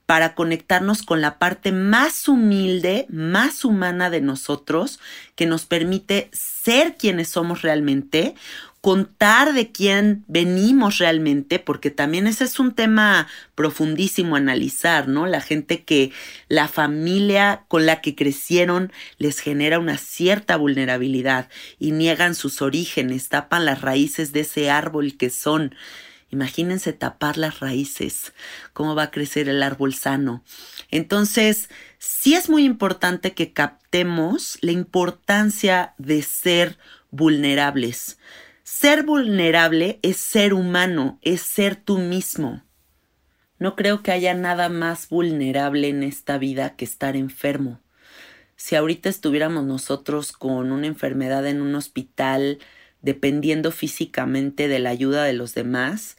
para 0.05 0.35
conectarnos 0.35 1.03
con 1.03 1.21
la 1.21 1.37
parte 1.37 1.71
más 1.71 2.27
humilde, 2.29 3.05
más 3.09 3.65
humana 3.65 4.09
de 4.09 4.21
nosotros, 4.21 4.99
que 5.35 5.45
nos 5.45 5.65
permite 5.65 6.29
ser 6.33 6.95
quienes 6.95 7.29
somos 7.29 7.61
realmente, 7.61 8.35
contar 8.83 9.53
de 9.53 9.71
quién 9.71 10.25
venimos 10.27 10.97
realmente, 10.97 11.57
porque 11.57 11.89
también 11.89 12.27
ese 12.27 12.43
es 12.43 12.59
un 12.59 12.75
tema 12.75 13.29
profundísimo 13.55 14.35
analizar, 14.35 15.07
¿no? 15.07 15.25
La 15.25 15.39
gente 15.39 15.85
que 15.85 16.11
la 16.49 16.67
familia 16.67 17.63
con 17.69 17.85
la 17.85 18.01
que 18.01 18.13
crecieron 18.13 18.91
les 19.19 19.39
genera 19.39 19.79
una 19.79 19.97
cierta 19.97 20.57
vulnerabilidad 20.57 21.47
y 21.79 21.91
niegan 21.91 22.35
sus 22.35 22.61
orígenes, 22.61 23.29
tapan 23.29 23.63
las 23.63 23.79
raíces 23.79 24.33
de 24.33 24.41
ese 24.41 24.69
árbol 24.69 25.15
que 25.15 25.29
son. 25.29 25.73
Imagínense 26.29 26.91
tapar 26.91 27.37
las 27.37 27.61
raíces, 27.61 28.33
cómo 28.73 28.95
va 28.95 29.03
a 29.03 29.11
crecer 29.11 29.47
el 29.47 29.63
árbol 29.63 29.93
sano. 29.93 30.43
Entonces, 30.91 31.69
sí 31.99 32.33
es 32.33 32.49
muy 32.49 32.65
importante 32.65 33.31
que 33.31 33.53
captemos 33.53 34.57
la 34.59 34.73
importancia 34.73 35.93
de 35.97 36.21
ser 36.21 36.77
vulnerables 37.11 38.17
ser 38.63 39.03
vulnerable 39.03 39.99
es 40.01 40.17
ser 40.17 40.53
humano, 40.53 41.19
es 41.21 41.41
ser 41.41 41.75
tú 41.75 41.97
mismo. 41.97 42.63
No 43.59 43.75
creo 43.75 44.01
que 44.01 44.11
haya 44.11 44.33
nada 44.33 44.69
más 44.69 45.09
vulnerable 45.09 45.89
en 45.89 46.03
esta 46.03 46.37
vida 46.37 46.75
que 46.75 46.85
estar 46.85 47.15
enfermo. 47.15 47.79
Si 48.55 48.75
ahorita 48.75 49.09
estuviéramos 49.09 49.65
nosotros 49.65 50.31
con 50.31 50.71
una 50.71 50.87
enfermedad 50.87 51.45
en 51.47 51.61
un 51.61 51.75
hospital, 51.75 52.59
dependiendo 53.01 53.71
físicamente 53.71 54.67
de 54.67 54.79
la 54.79 54.89
ayuda 54.89 55.25
de 55.25 55.33
los 55.33 55.53
demás, 55.53 56.17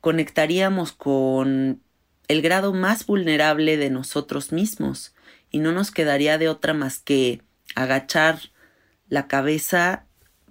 conectaríamos 0.00 0.92
con 0.92 1.82
el 2.28 2.42
grado 2.42 2.72
más 2.72 3.06
vulnerable 3.06 3.76
de 3.76 3.90
nosotros 3.90 4.52
mismos 4.52 5.14
y 5.50 5.58
no 5.58 5.72
nos 5.72 5.90
quedaría 5.90 6.38
de 6.38 6.48
otra 6.48 6.74
más 6.74 6.98
que 6.98 7.42
agachar 7.74 8.38
la 9.08 9.28
cabeza 9.28 10.06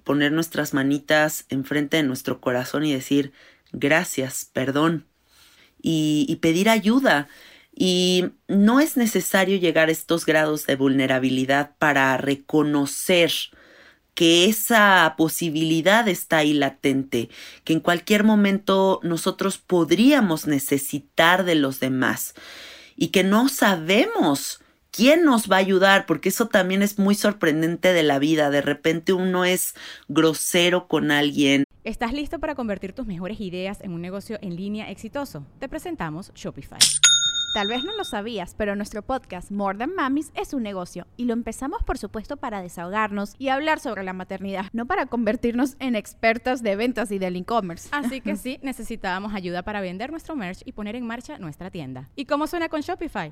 poner 0.09 0.31
nuestras 0.31 0.73
manitas 0.73 1.45
enfrente 1.49 1.97
de 1.97 2.01
nuestro 2.01 2.41
corazón 2.41 2.83
y 2.83 2.91
decir 2.91 3.31
gracias, 3.71 4.49
perdón 4.51 5.05
y, 5.79 6.35
pedir 6.41 6.67
ayuda. 6.67 7.27
Y 7.75 8.25
no 8.47 8.79
es 8.79 8.97
necesario 8.97 9.57
llegar 9.57 9.89
a 9.89 9.91
estos 9.91 10.25
grados 10.25 10.65
de 10.65 10.75
vulnerabilidad 10.77 11.75
para 11.77 12.17
reconocer 12.17 13.31
que 14.15 14.45
esa 14.45 15.13
posibilidad 15.15 16.07
está 16.07 16.37
ahí 16.37 16.53
latente, 16.53 17.29
que 17.63 17.73
en 17.73 17.79
cualquier 17.79 18.23
momento 18.23 19.01
nosotros 19.03 19.59
podríamos 19.59 20.47
necesitar 20.47 21.45
de 21.45 21.53
los 21.53 21.79
demás 21.79 22.33
y 22.95 23.09
que 23.09 23.23
no 23.23 23.47
sabemos 23.47 24.59
quién 24.91 25.23
nos 25.23 25.49
va 25.49 25.57
a 25.57 25.59
ayudar, 25.59 26.05
porque 26.05 26.29
eso 26.29 26.47
también 26.47 26.81
es 26.81 26.99
muy 26.99 27.15
sorprendente 27.15 27.93
de 27.93 28.03
la 28.03 28.19
vida. 28.19 28.49
De 28.49 28.61
repente 28.61 29.13
uno 29.13 29.45
es 29.45 29.75
grosero 30.07 30.87
con 30.87 31.11
alguien. 31.11 31.63
¿Estás 31.83 32.13
listo 32.13 32.39
para 32.39 32.55
convertir 32.55 32.93
tus 32.93 33.07
mejores 33.07 33.39
ideas 33.39 33.79
en 33.81 33.93
un 33.93 34.01
negocio 34.01 34.37
en 34.41 34.55
línea 34.55 34.89
exitoso? 34.91 35.45
Te 35.59 35.69
presentamos 35.69 36.31
Shopify. 36.33 36.79
Tal 37.53 37.67
vez 37.67 37.83
no 37.83 37.95
lo 37.97 38.03
sabías, 38.03 38.53
pero 38.55 38.75
nuestro 38.75 39.01
podcast 39.01 39.49
More 39.49 39.77
Than 39.77 39.95
Mamis 39.95 40.31
es 40.35 40.53
un 40.53 40.61
negocio 40.61 41.07
y 41.17 41.25
lo 41.25 41.33
empezamos 41.33 41.81
por 41.83 41.97
supuesto 41.97 42.37
para 42.37 42.61
desahogarnos 42.61 43.33
y 43.39 43.49
hablar 43.49 43.79
sobre 43.79 44.03
la 44.03 44.13
maternidad, 44.13 44.65
no 44.71 44.85
para 44.85 45.07
convertirnos 45.07 45.75
en 45.79 45.95
expertas 45.95 46.61
de 46.61 46.75
ventas 46.75 47.11
y 47.11 47.17
del 47.17 47.35
e-commerce. 47.35 47.89
Así 47.91 48.21
que 48.21 48.35
sí, 48.37 48.59
necesitábamos 48.61 49.33
ayuda 49.33 49.63
para 49.63 49.81
vender 49.81 50.11
nuestro 50.11 50.35
merch 50.35 50.61
y 50.63 50.73
poner 50.73 50.95
en 50.95 51.07
marcha 51.07 51.39
nuestra 51.39 51.71
tienda. 51.71 52.09
¿Y 52.15 52.25
cómo 52.25 52.45
suena 52.45 52.69
con 52.69 52.81
Shopify? 52.81 53.31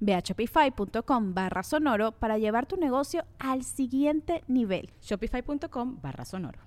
Ve 0.00 0.14
a 0.14 0.20
shopify.com 0.20 1.34
barra 1.34 1.62
sonoro 1.62 2.12
para 2.12 2.38
llevar 2.38 2.66
tu 2.66 2.76
negocio 2.76 3.24
al 3.38 3.64
siguiente 3.64 4.44
nivel. 4.46 4.90
Shopify.com 5.02 6.00
barra 6.00 6.24
sonoro. 6.24 6.60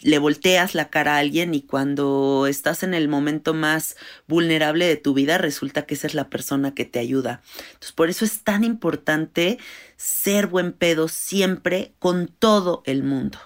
Le 0.00 0.18
volteas 0.18 0.74
la 0.74 0.88
cara 0.88 1.16
a 1.16 1.18
alguien 1.18 1.54
y 1.54 1.62
cuando 1.62 2.46
estás 2.48 2.82
en 2.82 2.94
el 2.94 3.08
momento 3.08 3.52
más 3.52 3.96
vulnerable 4.26 4.86
de 4.86 4.96
tu 4.96 5.12
vida 5.12 5.38
resulta 5.38 5.82
que 5.82 5.94
esa 5.94 6.06
es 6.06 6.14
la 6.14 6.30
persona 6.30 6.74
que 6.74 6.86
te 6.86 6.98
ayuda. 6.98 7.42
Entonces 7.66 7.92
por 7.92 8.08
eso 8.08 8.24
es 8.24 8.42
tan 8.42 8.64
importante 8.64 9.58
ser 9.96 10.46
buen 10.46 10.72
pedo 10.72 11.08
siempre 11.08 11.94
con 11.98 12.28
todo 12.28 12.82
el 12.86 13.02
mundo 13.02 13.38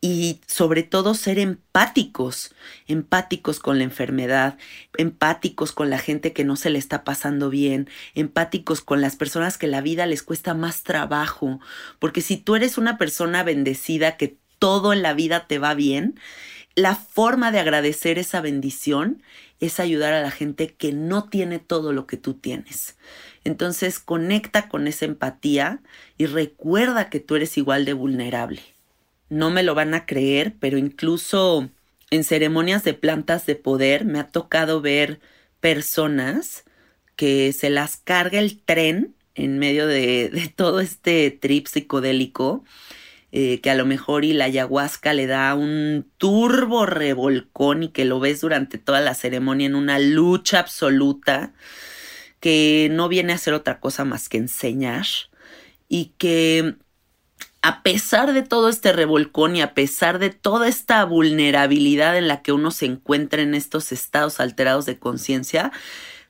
y 0.00 0.40
sobre 0.46 0.82
todo 0.82 1.14
ser 1.14 1.38
empáticos, 1.38 2.54
empáticos 2.86 3.58
con 3.58 3.78
la 3.78 3.84
enfermedad, 3.84 4.58
empáticos 4.96 5.72
con 5.72 5.90
la 5.90 5.98
gente 5.98 6.32
que 6.32 6.44
no 6.44 6.56
se 6.56 6.70
le 6.70 6.78
está 6.78 7.02
pasando 7.02 7.50
bien, 7.50 7.88
empáticos 8.14 8.82
con 8.82 9.00
las 9.00 9.16
personas 9.16 9.58
que 9.58 9.66
la 9.66 9.80
vida 9.80 10.06
les 10.06 10.22
cuesta 10.22 10.54
más 10.54 10.82
trabajo, 10.82 11.60
porque 11.98 12.20
si 12.20 12.36
tú 12.36 12.56
eres 12.56 12.78
una 12.78 12.98
persona 12.98 13.42
bendecida 13.42 14.16
que 14.16 14.36
todo 14.58 14.92
en 14.92 15.02
la 15.02 15.14
vida 15.14 15.46
te 15.46 15.58
va 15.58 15.74
bien, 15.74 16.18
la 16.74 16.94
forma 16.94 17.50
de 17.52 17.58
agradecer 17.58 18.18
esa 18.18 18.42
bendición 18.42 19.22
es 19.60 19.80
ayudar 19.80 20.12
a 20.12 20.20
la 20.20 20.30
gente 20.30 20.74
que 20.74 20.92
no 20.92 21.28
tiene 21.30 21.58
todo 21.58 21.92
lo 21.92 22.06
que 22.06 22.18
tú 22.18 22.34
tienes. 22.34 22.98
Entonces 23.44 23.98
conecta 23.98 24.68
con 24.68 24.86
esa 24.86 25.06
empatía 25.06 25.80
y 26.18 26.26
recuerda 26.26 27.08
que 27.08 27.20
tú 27.20 27.36
eres 27.36 27.56
igual 27.56 27.86
de 27.86 27.94
vulnerable 27.94 28.75
no 29.28 29.50
me 29.50 29.62
lo 29.62 29.74
van 29.74 29.94
a 29.94 30.06
creer, 30.06 30.54
pero 30.60 30.78
incluso 30.78 31.70
en 32.10 32.24
ceremonias 32.24 32.84
de 32.84 32.94
plantas 32.94 33.46
de 33.46 33.56
poder 33.56 34.04
me 34.04 34.20
ha 34.20 34.28
tocado 34.28 34.80
ver 34.80 35.20
personas 35.60 36.64
que 37.16 37.52
se 37.52 37.70
las 37.70 37.96
carga 37.96 38.38
el 38.38 38.60
tren 38.60 39.14
en 39.34 39.58
medio 39.58 39.86
de, 39.88 40.52
todo 40.54 40.80
este 40.80 41.30
trip 41.30 41.66
psicodélico, 41.66 42.64
eh, 43.32 43.60
que 43.60 43.70
a 43.70 43.74
lo 43.74 43.84
mejor 43.86 44.24
y 44.24 44.32
la 44.32 44.46
ayahuasca 44.46 45.12
le 45.12 45.26
da 45.26 45.54
un 45.54 46.10
turbo 46.16 46.86
revolcón 46.86 47.82
y 47.82 47.88
que 47.88 48.04
lo 48.04 48.20
ves 48.20 48.40
durante 48.40 48.78
toda 48.78 49.00
la 49.00 49.14
ceremonia 49.14 49.66
en 49.66 49.74
una 49.74 49.98
lucha 49.98 50.60
absoluta, 50.60 51.52
que 52.40 52.88
no 52.92 53.08
viene 53.08 53.32
a 53.32 53.38
ser 53.38 53.54
otra 53.54 53.80
cosa 53.80 54.04
más 54.04 54.28
que 54.28 54.38
enseñar 54.38 55.06
y 55.88 56.12
que 56.18 56.76
a 57.66 57.82
pesar 57.82 58.32
de 58.32 58.42
todo 58.42 58.68
este 58.68 58.92
revolcón 58.92 59.56
y 59.56 59.60
a 59.60 59.74
pesar 59.74 60.20
de 60.20 60.30
toda 60.30 60.68
esta 60.68 61.04
vulnerabilidad 61.04 62.16
en 62.16 62.28
la 62.28 62.40
que 62.40 62.52
uno 62.52 62.70
se 62.70 62.86
encuentra 62.86 63.42
en 63.42 63.56
estos 63.56 63.90
estados 63.90 64.38
alterados 64.38 64.86
de 64.86 65.00
conciencia, 65.00 65.72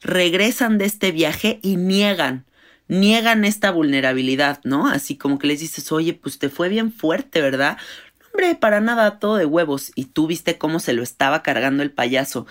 regresan 0.01 0.79
de 0.79 0.87
este 0.87 1.13
viaje 1.13 1.61
y 1.61 1.77
niegan, 1.77 2.47
niegan 2.89 3.45
esta 3.45 3.71
vulnerabilidad, 3.71 4.61
¿no? 4.65 4.89
Así 4.89 5.19
como 5.19 5.39
que 5.39 5.47
les 5.47 5.61
dices, 5.61 5.93
oye, 5.93 6.15
pues 6.15 6.39
te 6.39 6.49
fue 6.49 6.71
bien 6.71 6.91
fuerte, 6.91 7.43
¿verdad? 7.43 7.77
Hombre, 8.33 8.55
para 8.55 8.81
nada, 8.81 9.19
todo 9.19 9.37
de 9.37 9.45
huevos. 9.45 9.93
Y 9.95 10.07
tú 10.07 10.27
viste 10.27 10.57
cómo 10.57 10.81
se 10.81 10.95
lo 10.95 11.03
estaba 11.03 11.43
cargando 11.43 11.83
el 11.83 11.91
payaso. 11.91 12.47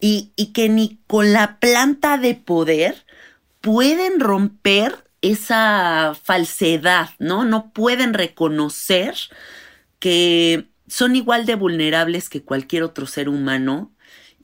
Y, 0.00 0.32
y 0.36 0.52
que 0.52 0.68
ni 0.68 0.98
con 1.06 1.32
la 1.32 1.56
planta 1.60 2.18
de 2.18 2.34
poder 2.34 3.06
pueden 3.62 4.20
romper 4.20 5.07
esa 5.22 6.14
falsedad, 6.22 7.10
¿no? 7.18 7.44
No 7.44 7.72
pueden 7.72 8.14
reconocer 8.14 9.14
que 9.98 10.68
son 10.86 11.16
igual 11.16 11.46
de 11.46 11.54
vulnerables 11.54 12.28
que 12.28 12.42
cualquier 12.42 12.82
otro 12.82 13.06
ser 13.06 13.28
humano 13.28 13.92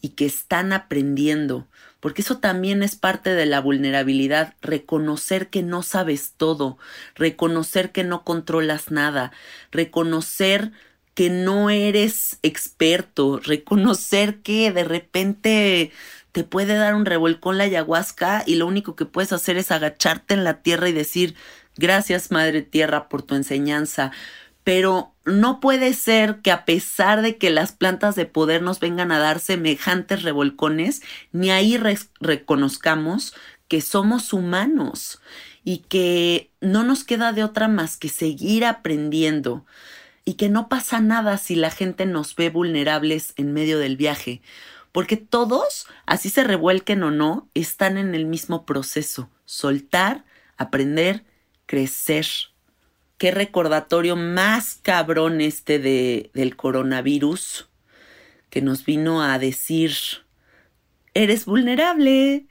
y 0.01 0.11
que 0.11 0.27
están 0.27 0.73
aprendiendo, 0.73 1.69
porque 2.01 2.23
eso 2.23 2.39
también 2.39 2.83
es 2.83 2.97
parte 2.97 3.31
de 3.35 3.47
la 3.47 3.61
vulnerabilidad, 3.61 4.55
reconocer 4.61 5.49
que 5.49 5.63
no 5.63 5.83
sabes 5.83 6.35
todo, 6.37 6.79
reconocer 7.15 7.93
que 7.93 8.05
no 8.05 8.25
controlas 8.25 8.91
nada, 8.91 9.33
reconocer 9.71 10.73
que 11.15 11.31
no 11.31 11.71
eres 11.71 12.39
experto, 12.43 13.39
reconocer 13.39 14.43
que 14.43 14.73
de 14.73 14.85
repente 14.85 15.93
te 16.35 16.43
puede 16.43 16.75
dar 16.75 16.97
un 16.97 17.07
revolcón 17.07 17.59
la 17.59 17.65
ayahuasca 17.65 18.43
y 18.45 18.57
lo 18.57 18.67
único 18.67 18.97
que 18.97 19.07
puedes 19.07 19.33
hacer 19.33 19.57
es 19.57 19.71
agacharte 19.71 20.35
en 20.35 20.43
la 20.43 20.63
tierra 20.63 20.89
y 20.89 20.93
decir 20.93 21.37
gracias 21.77 22.33
Madre 22.33 22.63
Tierra 22.63 23.09
por 23.09 23.23
tu 23.23 23.37
enseñanza. 23.37 24.11
Pero 24.65 25.15
no 25.25 25.61
puede 25.61 25.95
ser 25.95 26.41
que 26.41 26.51
a 26.51 26.65
pesar 26.65 27.23
de 27.23 27.37
que 27.37 27.51
las 27.51 27.71
plantas 27.71 28.17
de 28.17 28.27
poder 28.27 28.63
nos 28.63 28.81
vengan 28.81 29.13
a 29.13 29.21
dar 29.21 29.39
semejantes 29.39 30.25
revolcones, 30.25 31.03
ni 31.31 31.53
ahí 31.53 31.81
reconozcamos 32.19 33.33
que 33.69 33.81
somos 33.81 34.33
humanos 34.33 35.21
y 35.63 35.85
que 35.89 36.51
no 36.61 36.83
nos 36.83 37.05
queda 37.05 37.33
de 37.33 37.45
otra 37.45 37.69
más 37.69 37.97
que 37.97 38.09
seguir 38.09 38.65
aprendiendo 38.65 39.65
y 40.25 40.35
que 40.35 40.49
no 40.49 40.69
pasa 40.69 41.01
nada 41.01 41.39
si 41.39 41.55
la 41.55 41.71
gente 41.71 42.07
nos 42.07 42.35
ve 42.35 42.51
vulnerables 42.51 43.35
en 43.37 43.53
medio 43.53 43.79
del 43.79 43.97
viaje, 43.97 44.43
porque 44.95 45.17
todos, 45.17 45.89
así 46.07 46.31
se 46.31 46.45
revuelquen 46.45 47.03
o 47.03 47.11
no, 47.11 47.51
están 47.53 47.99
en 47.99 48.15
el 48.15 48.27
mismo 48.27 48.65
proceso, 48.65 49.29
soltar, 49.45 50.25
aprender, 50.57 51.25
crecer. 51.67 52.25
Qué 53.19 53.33
recordatorio 53.33 54.15
más 54.15 54.79
cabrón 54.81 55.41
este 55.41 55.81
de, 55.81 56.31
del 56.33 56.55
coronavirus 56.55 57.69
que 58.51 58.63
nos 58.63 58.85
vino 58.85 59.21
a 59.21 59.37
decir, 59.41 59.97
eres 61.13 61.45
vulnerable, 61.45 62.47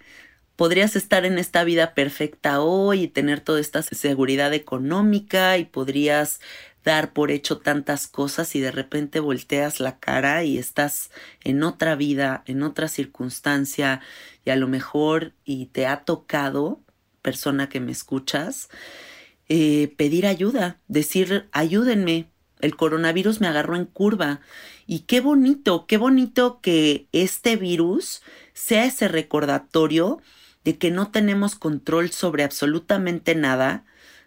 podrías 0.58 0.97
estar 0.97 1.23
en 1.23 1.39
esta 1.39 1.63
vida 1.63 1.93
perfecta 1.93 2.60
hoy 2.60 3.03
y 3.03 3.08
tener 3.08 3.39
toda 3.39 3.62
esta 3.62 3.84
seguridad 3.84 4.53
económica 4.53 5.58
y 5.58 5.63
podrías 5.63 6.41
dar 6.84 7.13
por 7.13 7.32
hecho 7.32 7.60
tantas 7.60 8.08
cosas 8.08 8.56
y 8.56 8.60
de 8.60 8.72
repente 8.72 9.19
volteas 9.19 9.80
la 9.80 10.00
cara 10.00 10.43
y 10.43 10.58
estás 10.58 11.12
en 11.43 11.63
otra 11.63 11.96
vida, 11.96 12.43
en 12.46 12.63
otra 12.63 12.88
circunstancia 12.88 14.02
y 14.46 14.50
a 14.50 14.56
lo 14.56 14.67
mejor 14.67 15.34
y 15.46 15.67
te 15.67 15.88
ha 15.88 16.04
tocado, 16.04 16.82
persona 17.22 17.69
que 17.69 17.80
me 17.80 17.91
escuchas, 17.91 18.69
eh, 19.48 19.93
pedir 19.98 20.26
ayuda, 20.26 20.80
decir 20.88 21.48
ayúdenme, 21.52 22.28
el 22.60 22.76
coronavirus 22.76 23.41
me 23.41 23.48
agarró 23.48 23.76
en 23.76 23.86
curva 23.86 24.39
y 24.86 25.00
qué 25.00 25.22
bonito, 25.22 25.86
qué 25.86 25.98
bonito 25.98 26.60
que 26.62 27.08
este 27.12 27.56
virus 27.56 28.22
sea 28.54 28.86
ese 28.86 29.08
recordatorio 29.08 30.22
de 30.63 30.78
que 30.78 30.91
no 30.91 31.12
tenemos 31.12 31.56
control 31.56 32.12
sobre 32.12 32.43
absolutamente 32.43 33.36
nada, 33.36 33.86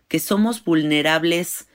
que 0.09 0.21
somos 0.21 0.65
vulnerables 0.65 1.67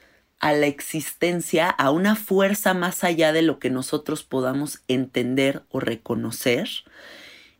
a 0.41 0.53
la 0.53 0.65
existencia, 0.65 1.69
a 1.69 1.91
una 1.91 2.15
fuerza 2.15 2.73
más 2.73 3.03
allá 3.03 3.31
de 3.31 3.43
lo 3.43 3.59
que 3.59 3.69
nosotros 3.69 4.23
podamos 4.23 4.81
entender 4.87 5.63
o 5.69 5.79
reconocer. 5.79 6.67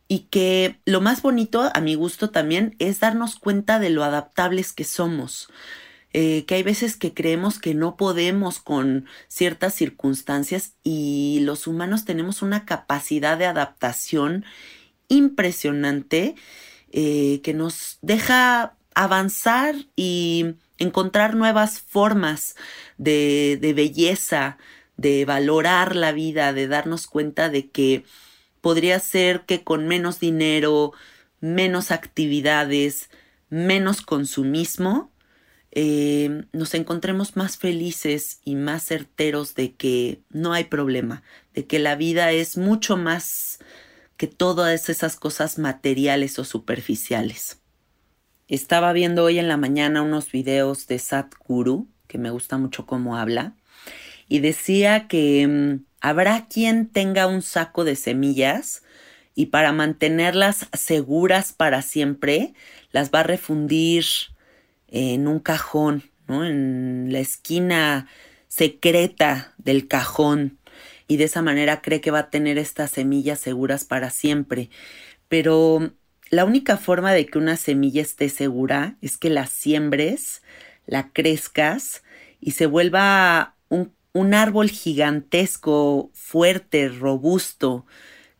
Y 0.08 0.26
que 0.30 0.80
lo 0.84 1.00
más 1.00 1.22
bonito, 1.22 1.70
a 1.72 1.80
mi 1.80 1.94
gusto 1.94 2.30
también, 2.30 2.74
es 2.80 3.00
darnos 3.00 3.36
cuenta 3.36 3.78
de 3.78 3.88
lo 3.88 4.02
adaptables 4.02 4.72
que 4.72 4.84
somos. 4.84 5.48
Eh, 6.12 6.44
que 6.44 6.56
hay 6.56 6.62
veces 6.62 6.96
que 6.96 7.14
creemos 7.14 7.58
que 7.58 7.72
no 7.72 7.96
podemos 7.96 8.58
con 8.58 9.06
ciertas 9.28 9.74
circunstancias 9.74 10.74
y 10.82 11.38
los 11.42 11.66
humanos 11.66 12.04
tenemos 12.04 12.42
una 12.42 12.66
capacidad 12.66 13.38
de 13.38 13.46
adaptación 13.46 14.44
impresionante 15.08 16.34
eh, 16.90 17.40
que 17.42 17.54
nos 17.54 17.98
deja 18.02 18.76
avanzar 18.94 19.74
y 19.96 20.56
encontrar 20.78 21.34
nuevas 21.34 21.80
formas 21.80 22.56
de, 22.98 23.58
de 23.60 23.72
belleza, 23.72 24.58
de 24.96 25.24
valorar 25.24 25.96
la 25.96 26.12
vida, 26.12 26.52
de 26.52 26.68
darnos 26.68 27.06
cuenta 27.06 27.48
de 27.48 27.70
que 27.70 28.04
podría 28.60 28.98
ser 29.00 29.42
que 29.42 29.64
con 29.64 29.88
menos 29.88 30.20
dinero, 30.20 30.92
menos 31.40 31.90
actividades, 31.90 33.10
menos 33.50 34.00
consumismo, 34.02 35.12
eh, 35.72 36.44
nos 36.52 36.74
encontremos 36.74 37.36
más 37.36 37.56
felices 37.56 38.40
y 38.44 38.56
más 38.56 38.84
certeros 38.84 39.54
de 39.54 39.74
que 39.74 40.22
no 40.28 40.52
hay 40.52 40.64
problema, 40.64 41.22
de 41.54 41.66
que 41.66 41.78
la 41.78 41.96
vida 41.96 42.30
es 42.32 42.58
mucho 42.58 42.96
más 42.98 43.58
que 44.18 44.26
todas 44.26 44.90
esas 44.90 45.16
cosas 45.16 45.58
materiales 45.58 46.38
o 46.38 46.44
superficiales. 46.44 47.61
Estaba 48.52 48.92
viendo 48.92 49.24
hoy 49.24 49.38
en 49.38 49.48
la 49.48 49.56
mañana 49.56 50.02
unos 50.02 50.30
videos 50.30 50.86
de 50.86 50.98
Sadhguru, 50.98 51.88
que 52.06 52.18
me 52.18 52.28
gusta 52.28 52.58
mucho 52.58 52.84
cómo 52.84 53.16
habla, 53.16 53.56
y 54.28 54.40
decía 54.40 55.08
que 55.08 55.46
mm, 55.48 55.86
habrá 56.02 56.48
quien 56.48 56.86
tenga 56.90 57.26
un 57.26 57.40
saco 57.40 57.82
de 57.84 57.96
semillas 57.96 58.82
y 59.34 59.46
para 59.46 59.72
mantenerlas 59.72 60.68
seguras 60.74 61.54
para 61.54 61.80
siempre, 61.80 62.52
las 62.90 63.10
va 63.10 63.20
a 63.20 63.22
refundir 63.22 64.04
en 64.88 65.28
un 65.28 65.40
cajón, 65.40 66.10
¿no? 66.28 66.44
En 66.44 67.10
la 67.10 67.20
esquina 67.20 68.06
secreta 68.48 69.54
del 69.56 69.88
cajón 69.88 70.58
y 71.08 71.16
de 71.16 71.24
esa 71.24 71.40
manera 71.40 71.80
cree 71.80 72.02
que 72.02 72.10
va 72.10 72.18
a 72.18 72.30
tener 72.30 72.58
estas 72.58 72.90
semillas 72.90 73.40
seguras 73.40 73.86
para 73.86 74.10
siempre. 74.10 74.68
Pero 75.28 75.94
la 76.32 76.46
única 76.46 76.78
forma 76.78 77.12
de 77.12 77.26
que 77.26 77.36
una 77.36 77.58
semilla 77.58 78.00
esté 78.00 78.30
segura 78.30 78.96
es 79.02 79.18
que 79.18 79.28
la 79.28 79.46
siembres, 79.46 80.42
la 80.86 81.10
crezcas 81.12 82.02
y 82.40 82.52
se 82.52 82.64
vuelva 82.64 83.54
un, 83.68 84.34
árbol 84.34 84.70
gigantesco, 84.70 86.10
fuerte, 86.14 86.88
robusto, 86.88 87.84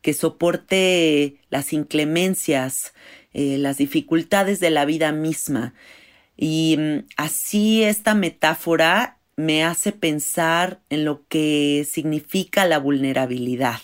que 0.00 0.14
soporte 0.14 1.36
las 1.50 1.74
inclemencias, 1.74 2.94
eh, 3.34 3.58
las 3.58 3.76
dificultades 3.76 4.58
de 4.58 4.70
la 4.70 4.86
vida 4.86 5.12
misma. 5.12 5.74
Y 6.34 6.76
mm, 6.78 7.06
así 7.18 7.84
esta 7.84 8.14
metáfora 8.14 9.18
me 9.36 9.64
hace 9.64 9.92
pensar 9.92 10.80
en 10.88 11.04
lo 11.04 11.26
que 11.28 11.86
significa 11.90 12.64
la 12.64 12.78
vulnerabilidad. 12.78 13.80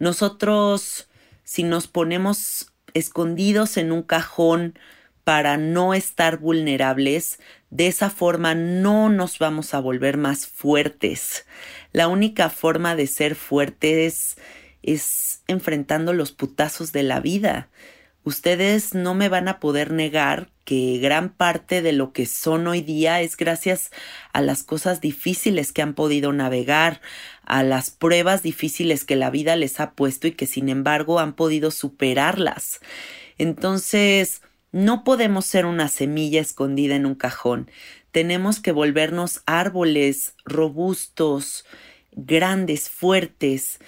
Nosotros, 0.00 1.08
si 1.44 1.62
nos 1.62 1.86
ponemos 1.86 2.69
escondidos 2.94 3.76
en 3.76 3.92
un 3.92 4.02
cajón 4.02 4.78
para 5.24 5.56
no 5.56 5.94
estar 5.94 6.38
vulnerables, 6.38 7.38
de 7.70 7.86
esa 7.86 8.10
forma 8.10 8.54
no 8.54 9.08
nos 9.08 9.38
vamos 9.38 9.74
a 9.74 9.80
volver 9.80 10.16
más 10.16 10.46
fuertes. 10.46 11.46
La 11.92 12.08
única 12.08 12.50
forma 12.50 12.96
de 12.96 13.06
ser 13.06 13.34
fuertes 13.34 14.36
es 14.82 15.42
enfrentando 15.46 16.12
los 16.12 16.32
putazos 16.32 16.92
de 16.92 17.02
la 17.02 17.20
vida. 17.20 17.68
Ustedes 18.24 18.94
no 18.94 19.14
me 19.14 19.28
van 19.28 19.48
a 19.48 19.60
poder 19.60 19.92
negar 19.92 20.50
que 20.70 20.98
gran 20.98 21.30
parte 21.30 21.82
de 21.82 21.90
lo 21.90 22.12
que 22.12 22.26
son 22.26 22.68
hoy 22.68 22.80
día 22.80 23.20
es 23.22 23.36
gracias 23.36 23.90
a 24.32 24.40
las 24.40 24.62
cosas 24.62 25.00
difíciles 25.00 25.72
que 25.72 25.82
han 25.82 25.94
podido 25.94 26.32
navegar, 26.32 27.00
a 27.44 27.64
las 27.64 27.90
pruebas 27.90 28.44
difíciles 28.44 29.04
que 29.04 29.16
la 29.16 29.30
vida 29.30 29.56
les 29.56 29.80
ha 29.80 29.94
puesto 29.94 30.28
y 30.28 30.30
que 30.30 30.46
sin 30.46 30.68
embargo 30.68 31.18
han 31.18 31.32
podido 31.32 31.72
superarlas. 31.72 32.78
Entonces, 33.36 34.42
no 34.70 35.02
podemos 35.02 35.44
ser 35.44 35.66
una 35.66 35.88
semilla 35.88 36.40
escondida 36.40 36.94
en 36.94 37.04
un 37.04 37.16
cajón. 37.16 37.68
Tenemos 38.12 38.60
que 38.60 38.70
volvernos 38.70 39.42
árboles 39.46 40.36
robustos, 40.44 41.64
grandes, 42.12 42.88
fuertes, 42.88 43.80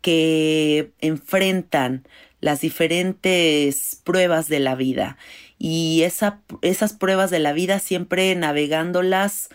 que 0.00 0.92
enfrentan 1.02 2.08
las 2.40 2.62
diferentes 2.62 4.00
pruebas 4.02 4.48
de 4.48 4.60
la 4.60 4.74
vida 4.74 5.18
y 5.60 6.02
esas 6.02 6.92
pruebas 6.94 7.30
de 7.30 7.38
la 7.38 7.52
vida 7.52 7.78
siempre 7.80 8.34
navegándolas 8.34 9.50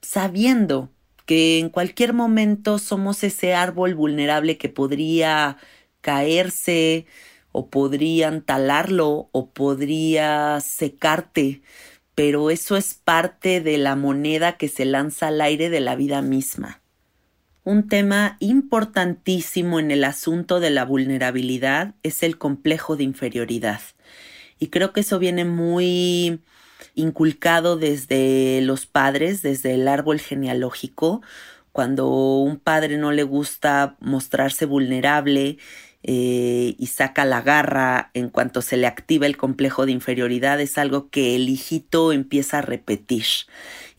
sabiendo 0.00 0.90
que 1.26 1.58
en 1.58 1.70
cualquier 1.70 2.12
momento 2.14 2.78
somos 2.78 3.24
ese 3.24 3.54
árbol 3.54 3.94
vulnerable 3.94 4.58
que 4.58 4.68
podría 4.68 5.56
caerse 6.00 7.06
o 7.52 7.68
podrían 7.68 8.42
talarlo 8.42 9.28
o 9.32 9.50
podría 9.50 10.60
secarte, 10.60 11.62
pero 12.14 12.50
eso 12.50 12.76
es 12.76 12.94
parte 12.94 13.60
de 13.60 13.76
la 13.76 13.96
moneda 13.96 14.56
que 14.56 14.68
se 14.68 14.84
lanza 14.84 15.28
al 15.28 15.40
aire 15.40 15.68
de 15.68 15.80
la 15.80 15.96
vida 15.96 16.22
misma 16.22 16.80
un 17.70 17.88
tema 17.88 18.36
importantísimo 18.40 19.78
en 19.78 19.90
el 19.90 20.04
asunto 20.04 20.60
de 20.60 20.70
la 20.70 20.84
vulnerabilidad 20.84 21.94
es 22.02 22.22
el 22.22 22.38
complejo 22.38 22.96
de 22.96 23.04
inferioridad. 23.04 23.80
Y 24.60 24.68
creo 24.68 24.92
que 24.92 25.00
eso 25.00 25.18
viene 25.18 25.44
muy 25.44 26.40
inculcado 26.94 27.76
desde 27.76 28.60
los 28.62 28.86
padres, 28.86 29.42
desde 29.42 29.74
el 29.74 29.88
árbol 29.88 30.20
genealógico, 30.20 31.22
cuando 31.72 32.08
un 32.08 32.58
padre 32.58 32.98
no 32.98 33.10
le 33.10 33.22
gusta 33.22 33.96
mostrarse 34.00 34.66
vulnerable 34.66 35.58
eh, 36.02 36.74
y 36.78 36.86
saca 36.86 37.24
la 37.24 37.42
garra 37.42 38.10
en 38.14 38.28
cuanto 38.28 38.62
se 38.62 38.76
le 38.76 38.86
activa 38.86 39.26
el 39.26 39.36
complejo 39.36 39.86
de 39.86 39.92
inferioridad, 39.92 40.60
es 40.60 40.78
algo 40.78 41.10
que 41.10 41.36
el 41.36 41.48
hijito 41.48 42.12
empieza 42.12 42.58
a 42.58 42.62
repetir 42.62 43.24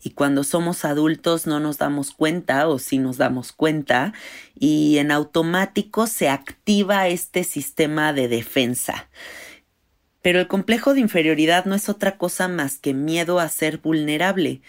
y 0.02 0.10
cuando 0.10 0.44
somos 0.44 0.84
adultos 0.84 1.46
no 1.46 1.60
nos 1.60 1.78
damos 1.78 2.10
cuenta 2.10 2.68
o 2.68 2.78
si 2.78 2.98
nos 2.98 3.18
damos 3.18 3.52
cuenta 3.52 4.12
y 4.58 4.98
en 4.98 5.12
automático 5.12 6.06
se 6.06 6.28
activa 6.28 7.08
este 7.08 7.44
sistema 7.44 8.12
de 8.12 8.28
defensa. 8.28 9.08
Pero 10.22 10.40
el 10.40 10.46
complejo 10.46 10.94
de 10.94 11.00
inferioridad 11.00 11.64
no 11.64 11.74
es 11.74 11.88
otra 11.88 12.16
cosa 12.16 12.48
más 12.48 12.78
que 12.78 12.94
miedo 12.94 13.40
a 13.40 13.48
ser 13.48 13.78
vulnerable, 13.78 14.62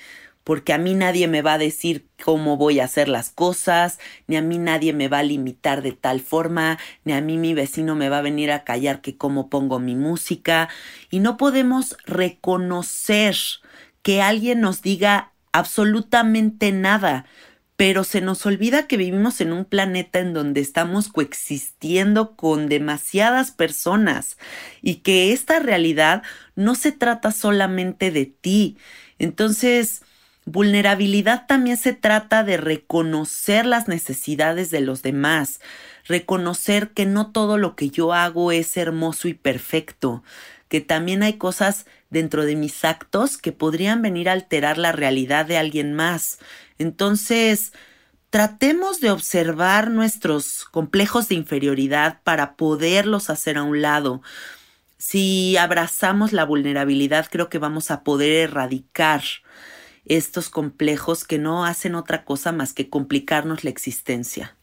porque 0.43 0.73
a 0.73 0.77
mí 0.77 0.93
nadie 0.93 1.27
me 1.27 1.41
va 1.41 1.53
a 1.53 1.57
decir 1.57 2.07
cómo 2.23 2.57
voy 2.57 2.79
a 2.79 2.85
hacer 2.85 3.07
las 3.07 3.29
cosas, 3.29 3.99
ni 4.27 4.35
a 4.35 4.41
mí 4.41 4.57
nadie 4.57 4.91
me 4.91 5.07
va 5.07 5.19
a 5.19 5.23
limitar 5.23 5.81
de 5.81 5.93
tal 5.93 6.19
forma, 6.19 6.79
ni 7.05 7.13
a 7.13 7.21
mí 7.21 7.37
mi 7.37 7.53
vecino 7.53 7.95
me 7.95 8.09
va 8.09 8.17
a 8.17 8.23
venir 8.23 8.51
a 8.51 8.63
callar 8.63 9.01
que 9.01 9.15
cómo 9.15 9.49
pongo 9.49 9.79
mi 9.79 9.95
música, 9.95 10.69
y 11.09 11.19
no 11.19 11.37
podemos 11.37 11.95
reconocer 12.05 13.35
que 14.01 14.21
alguien 14.21 14.59
nos 14.59 14.81
diga 14.81 15.31
absolutamente 15.53 16.71
nada, 16.71 17.25
pero 17.75 18.03
se 18.03 18.21
nos 18.21 18.45
olvida 18.45 18.87
que 18.87 18.97
vivimos 18.97 19.41
en 19.41 19.51
un 19.51 19.65
planeta 19.65 20.19
en 20.19 20.33
donde 20.33 20.61
estamos 20.61 21.09
coexistiendo 21.09 22.35
con 22.35 22.69
demasiadas 22.69 23.51
personas 23.51 24.37
y 24.81 24.95
que 24.97 25.33
esta 25.33 25.59
realidad 25.59 26.23
no 26.55 26.75
se 26.75 26.91
trata 26.91 27.31
solamente 27.31 28.11
de 28.11 28.25
ti. 28.27 28.77
Entonces, 29.17 30.03
vulnerabilidad 30.45 31.47
también 31.47 31.77
se 31.77 31.93
trata 31.93 32.43
de 32.43 32.57
reconocer 32.57 33.65
las 33.65 33.87
necesidades 33.87 34.69
de 34.69 34.81
los 34.81 35.01
demás, 35.01 35.59
reconocer 36.05 36.89
que 36.89 37.05
no 37.05 37.31
todo 37.31 37.57
lo 37.57 37.75
que 37.75 37.89
yo 37.89 38.13
hago 38.13 38.51
es 38.51 38.77
hermoso 38.77 39.27
y 39.27 39.33
perfecto, 39.33 40.23
que 40.73 40.81
también 40.81 41.21
hay 41.21 41.33
cosas 41.33 41.85
dentro 42.09 42.45
de 42.45 42.55
mis 42.55 42.83
actos 42.83 43.37
que 43.37 43.51
podrían 43.51 44.01
venir 44.01 44.27
a 44.27 44.31
alterar 44.31 44.79
la 44.79 44.91
realidad 44.91 45.45
de 45.45 45.59
alguien 45.59 45.93
más. 45.93 46.39
Entonces, 46.79 47.73
tratemos 48.31 48.99
de 48.99 49.11
observar 49.11 49.91
nuestros 49.91 50.65
complejos 50.65 51.27
de 51.27 51.35
inferioridad 51.35 52.21
para 52.23 52.55
poderlos 52.55 53.29
hacer 53.29 53.59
a 53.59 53.61
un 53.61 53.83
lado. 53.83 54.23
Si 54.97 55.57
abrazamos 55.57 56.33
la 56.33 56.43
vulnerabilidad, 56.43 57.27
creo 57.29 57.49
que 57.49 57.59
vamos 57.59 57.91
a 57.91 58.03
poder 58.03 58.49
erradicar 58.49 59.21
estos 60.05 60.49
complejos 60.49 61.23
que 61.23 61.37
no 61.37 61.65
hacen 61.65 61.93
otra 61.93 62.25
cosa 62.25 62.51
más 62.51 62.73
que 62.73 62.89
complicarnos 62.89 63.63
la 63.63 63.69
existencia. 63.69 64.57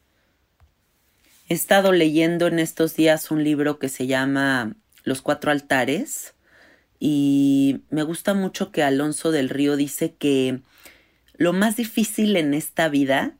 He 1.48 1.54
estado 1.54 1.92
leyendo 1.92 2.48
en 2.48 2.58
estos 2.58 2.96
días 2.96 3.30
un 3.30 3.44
libro 3.44 3.78
que 3.78 3.88
se 3.88 4.08
llama 4.08 4.74
los 5.04 5.22
cuatro 5.22 5.50
altares 5.50 6.34
y 6.98 7.80
me 7.90 8.02
gusta 8.02 8.34
mucho 8.34 8.72
que 8.72 8.82
Alonso 8.82 9.30
del 9.30 9.48
Río 9.48 9.76
dice 9.76 10.14
que 10.14 10.60
lo 11.34 11.52
más 11.52 11.76
difícil 11.76 12.36
en 12.36 12.52
esta 12.54 12.88
vida 12.88 13.36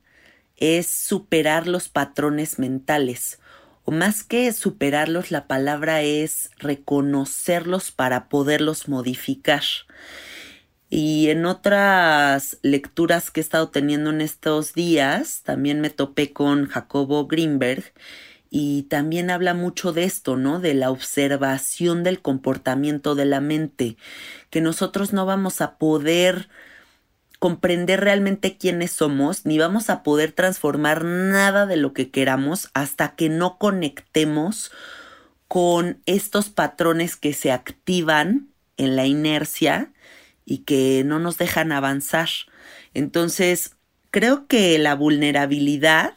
es 0.57 0.87
superar 0.87 1.67
los 1.67 1.89
patrones 1.89 2.59
mentales 2.59 3.39
o 3.83 3.91
más 3.91 4.23
que 4.23 4.51
superarlos 4.53 5.31
la 5.31 5.47
palabra 5.47 6.01
es 6.01 6.51
reconocerlos 6.57 7.91
para 7.91 8.29
poderlos 8.29 8.87
modificar. 8.87 9.63
Y 10.89 11.29
en 11.29 11.45
otras 11.45 12.57
lecturas 12.61 13.31
que 13.31 13.39
he 13.39 13.43
estado 13.43 13.69
teniendo 13.69 14.09
en 14.09 14.21
estos 14.21 14.73
días, 14.73 15.41
también 15.43 15.79
me 15.79 15.89
topé 15.89 16.33
con 16.33 16.67
Jacobo 16.67 17.27
Greenberg 17.27 17.93
y 18.53 18.83
también 18.83 19.31
habla 19.31 19.53
mucho 19.53 19.93
de 19.93 20.03
esto, 20.03 20.35
¿no? 20.35 20.59
De 20.59 20.73
la 20.73 20.91
observación 20.91 22.03
del 22.03 22.21
comportamiento 22.21 23.15
de 23.15 23.25
la 23.25 23.39
mente, 23.39 23.95
que 24.49 24.59
nosotros 24.59 25.13
no 25.13 25.25
vamos 25.25 25.61
a 25.61 25.77
poder 25.77 26.49
comprender 27.39 28.01
realmente 28.01 28.57
quiénes 28.57 28.91
somos, 28.91 29.45
ni 29.45 29.57
vamos 29.57 29.89
a 29.89 30.03
poder 30.03 30.33
transformar 30.33 31.05
nada 31.05 31.65
de 31.65 31.77
lo 31.77 31.93
que 31.93 32.11
queramos 32.11 32.69
hasta 32.73 33.15
que 33.15 33.29
no 33.29 33.57
conectemos 33.57 34.71
con 35.47 36.01
estos 36.05 36.49
patrones 36.49 37.15
que 37.15 37.33
se 37.33 37.51
activan 37.53 38.49
en 38.75 38.97
la 38.97 39.05
inercia 39.05 39.93
y 40.45 40.59
que 40.59 41.03
no 41.05 41.19
nos 41.19 41.37
dejan 41.37 41.71
avanzar. 41.71 42.29
Entonces, 42.93 43.77
creo 44.11 44.45
que 44.47 44.77
la 44.77 44.93
vulnerabilidad 44.95 46.15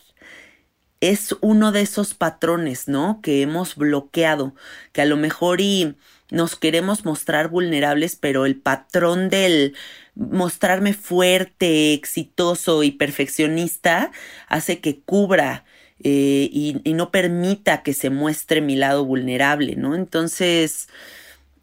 es 1.11 1.37
uno 1.41 1.73
de 1.73 1.83
esos 1.83 2.15
patrones, 2.15 2.89
¿no? 2.89 3.21
Que 3.23 3.43
hemos 3.43 3.77
bloqueado, 3.77 4.55
que 4.93 5.03
a 5.03 5.07
lo 5.07 5.17
mejor 5.17 5.61
y 5.61 5.97
nos 6.31 6.57
queremos 6.57 7.05
mostrar 7.05 7.49
vulnerables, 7.49 8.17
pero 8.17 8.47
el 8.47 8.57
patrón 8.57 9.29
del 9.29 9.77
mostrarme 10.15 10.95
fuerte, 10.95 11.93
exitoso 11.95 12.83
y 12.83 12.93
perfeccionista 12.93 14.13
hace 14.49 14.81
que 14.81 15.01
cubra 15.01 15.65
eh, 16.03 16.49
y, 16.53 16.81
y 16.85 16.95
no 16.95 17.11
permita 17.11 17.83
que 17.83 17.95
se 17.95 18.11
muestre 18.11 18.61
mi 18.61 18.77
lado 18.77 19.05
vulnerable, 19.05 19.77
¿no? 19.77 19.95
Entonces, 19.95 20.89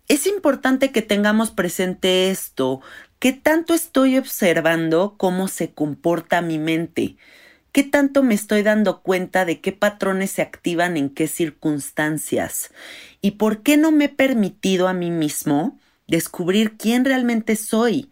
es 0.07 0.27
importante 0.27 0.91
que 0.91 1.01
tengamos 1.01 1.51
presente 1.51 2.29
esto, 2.31 2.81
¿Qué 3.21 3.33
tanto 3.33 3.75
estoy 3.75 4.17
observando 4.17 5.13
cómo 5.15 5.47
se 5.47 5.75
comporta 5.75 6.41
mi 6.41 6.57
mente? 6.57 7.17
¿Qué 7.71 7.83
tanto 7.83 8.21
me 8.21 8.33
estoy 8.33 8.63
dando 8.63 9.01
cuenta 9.01 9.45
de 9.45 9.61
qué 9.61 9.71
patrones 9.71 10.31
se 10.31 10.41
activan 10.41 10.97
en 10.97 11.09
qué 11.09 11.27
circunstancias? 11.27 12.71
¿Y 13.21 13.31
por 13.31 13.63
qué 13.63 13.77
no 13.77 13.91
me 13.91 14.05
he 14.05 14.09
permitido 14.09 14.89
a 14.89 14.93
mí 14.93 15.09
mismo 15.09 15.79
descubrir 16.07 16.75
quién 16.75 17.05
realmente 17.05 17.55
soy? 17.55 18.11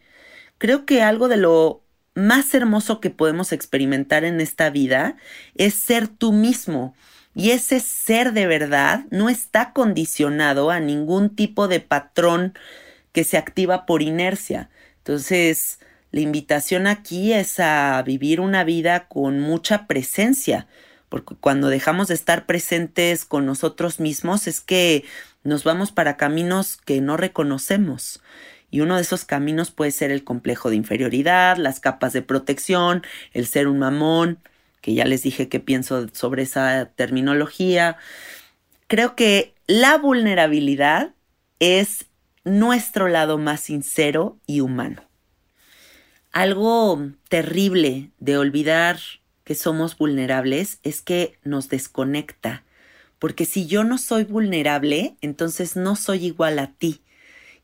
Creo 0.59 0.85
que 0.85 1.01
algo 1.01 1.27
de 1.27 1.37
lo 1.37 1.83
más 2.15 2.53
hermoso 2.53 3.01
que 3.01 3.09
podemos 3.09 3.51
experimentar 3.51 4.23
en 4.23 4.39
esta 4.39 4.69
vida 4.69 5.17
es 5.55 5.73
ser 5.73 6.07
tú 6.07 6.31
mismo. 6.31 6.95
Y 7.35 7.51
ese 7.51 7.81
ser 7.81 8.31
de 8.31 8.47
verdad 8.47 9.05
no 9.11 9.29
está 9.29 9.73
condicionado 9.73 10.71
a 10.71 10.79
ningún 10.79 11.35
tipo 11.35 11.67
de 11.67 11.81
patrón 11.81 12.53
que 13.11 13.25
se 13.25 13.37
activa 13.37 13.85
por 13.85 14.01
inercia. 14.01 14.69
Entonces, 14.97 15.79
la 16.11 16.21
invitación 16.21 16.87
aquí 16.87 17.33
es 17.33 17.59
a 17.59 18.01
vivir 18.01 18.41
una 18.41 18.63
vida 18.63 19.07
con 19.07 19.39
mucha 19.39 19.85
presencia, 19.85 20.67
porque 21.07 21.35
cuando 21.35 21.69
dejamos 21.69 22.07
de 22.07 22.15
estar 22.15 22.45
presentes 22.47 23.25
con 23.25 23.45
nosotros 23.45 23.99
mismos 23.99 24.47
es 24.47 24.59
que 24.59 25.05
nos 25.43 25.63
vamos 25.63 25.91
para 25.91 26.17
caminos 26.17 26.77
que 26.77 27.01
no 27.01 27.15
reconocemos. 27.15 28.21
Y 28.71 28.81
uno 28.81 28.95
de 28.95 29.01
esos 29.01 29.25
caminos 29.25 29.71
puede 29.71 29.91
ser 29.91 30.11
el 30.11 30.23
complejo 30.23 30.69
de 30.69 30.75
inferioridad, 30.75 31.57
las 31.57 31.79
capas 31.79 32.13
de 32.13 32.21
protección, 32.21 33.03
el 33.33 33.47
ser 33.47 33.67
un 33.67 33.79
mamón, 33.79 34.39
que 34.81 34.93
ya 34.93 35.05
les 35.05 35.23
dije 35.23 35.49
qué 35.49 35.59
pienso 35.59 36.07
sobre 36.13 36.43
esa 36.43 36.85
terminología. 36.95 37.97
Creo 38.87 39.15
que 39.15 39.53
la 39.67 39.97
vulnerabilidad 39.97 41.13
es 41.59 42.05
nuestro 42.43 43.07
lado 43.07 43.37
más 43.37 43.61
sincero 43.61 44.39
y 44.47 44.61
humano 44.61 45.08
algo 46.31 47.11
terrible 47.27 48.11
de 48.19 48.37
olvidar 48.37 48.99
que 49.43 49.55
somos 49.55 49.97
vulnerables 49.97 50.79
es 50.83 51.01
que 51.01 51.37
nos 51.43 51.69
desconecta, 51.69 52.63
porque 53.17 53.45
si 53.45 53.67
yo 53.67 53.83
no 53.83 53.97
soy 53.97 54.23
vulnerable, 54.23 55.15
entonces 55.21 55.75
no 55.75 55.95
soy 55.95 56.25
igual 56.27 56.59
a 56.59 56.71
ti. 56.73 57.01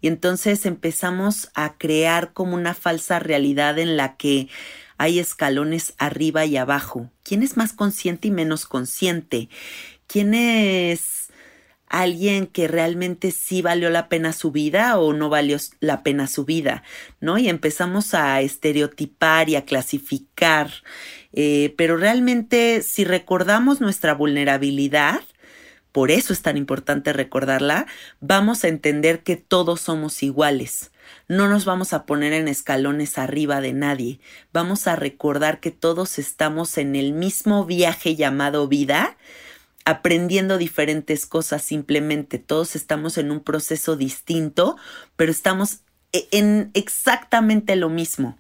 Y 0.01 0.07
entonces 0.07 0.65
empezamos 0.65 1.49
a 1.53 1.77
crear 1.77 2.33
como 2.33 2.55
una 2.55 2.73
falsa 2.73 3.19
realidad 3.19 3.79
en 3.79 3.97
la 3.97 4.17
que 4.17 4.49
hay 4.97 5.19
escalones 5.19 5.93
arriba 5.97 6.45
y 6.45 6.57
abajo. 6.57 7.09
¿Quién 7.23 7.43
es 7.43 7.57
más 7.57 7.73
consciente 7.73 8.27
y 8.27 8.31
menos 8.31 8.65
consciente? 8.65 9.49
¿Quién 10.07 10.33
es 10.33 11.24
alguien 11.87 12.47
que 12.47 12.67
realmente 12.67 13.31
sí 13.31 13.61
valió 13.61 13.89
la 13.89 14.09
pena 14.09 14.33
su 14.33 14.51
vida 14.51 14.97
o 14.97 15.13
no 15.13 15.29
valió 15.29 15.57
la 15.79 16.03
pena 16.03 16.27
su 16.27 16.45
vida, 16.45 16.83
¿no? 17.19 17.37
Y 17.37 17.47
empezamos 17.49 18.13
a 18.13 18.41
estereotipar 18.41 19.49
y 19.49 19.55
a 19.55 19.65
clasificar, 19.65 20.71
eh, 21.33 21.73
pero 21.77 21.97
realmente 21.97 22.81
si 22.81 23.03
recordamos 23.03 23.81
nuestra 23.81 24.13
vulnerabilidad, 24.13 25.21
por 25.91 26.11
eso 26.11 26.33
es 26.33 26.41
tan 26.41 26.57
importante 26.57 27.13
recordarla, 27.13 27.85
vamos 28.19 28.63
a 28.63 28.67
entender 28.67 29.23
que 29.23 29.37
todos 29.37 29.79
somos 29.79 30.23
iguales. 30.23 30.91
No 31.29 31.47
nos 31.47 31.63
vamos 31.63 31.93
a 31.93 32.05
poner 32.05 32.33
en 32.33 32.49
escalones 32.49 33.17
arriba 33.17 33.61
de 33.61 33.71
nadie. 33.71 34.19
Vamos 34.51 34.87
a 34.87 34.97
recordar 34.97 35.61
que 35.61 35.71
todos 35.71 36.19
estamos 36.19 36.77
en 36.77 36.95
el 36.97 37.13
mismo 37.13 37.63
viaje 37.63 38.15
llamado 38.15 38.67
vida 38.67 39.15
aprendiendo 39.85 40.57
diferentes 40.57 41.25
cosas 41.25 41.61
simplemente. 41.61 42.39
Todos 42.39 42.75
estamos 42.75 43.17
en 43.17 43.31
un 43.31 43.39
proceso 43.39 43.95
distinto, 43.95 44.77
pero 45.15 45.31
estamos 45.31 45.81
e-, 46.11 46.27
en 46.31 46.71
exactamente 46.73 47.75
lo 47.75 47.89
mismo. 47.89 48.37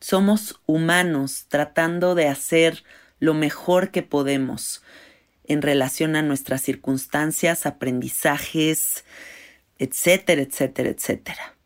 Somos 0.00 0.60
humanos 0.66 1.46
tratando 1.48 2.14
de 2.14 2.28
hacer 2.28 2.84
lo 3.20 3.32
mejor 3.32 3.90
que 3.90 4.02
podemos 4.02 4.82
en 5.44 5.62
relación 5.62 6.16
a 6.16 6.22
nuestras 6.22 6.62
circunstancias, 6.62 7.66
aprendizajes, 7.66 9.04
etcétera, 9.78 10.42
etcétera, 10.42 10.90
etcétera. 10.90 11.56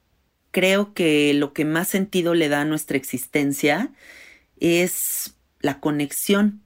Creo 0.51 0.93
que 0.93 1.33
lo 1.35 1.53
que 1.53 1.65
más 1.65 1.89
sentido 1.89 2.35
le 2.35 2.49
da 2.49 2.61
a 2.61 2.65
nuestra 2.65 2.97
existencia 2.97 3.93
es 4.61 5.35
la 5.61 5.81
conexión 5.81 6.63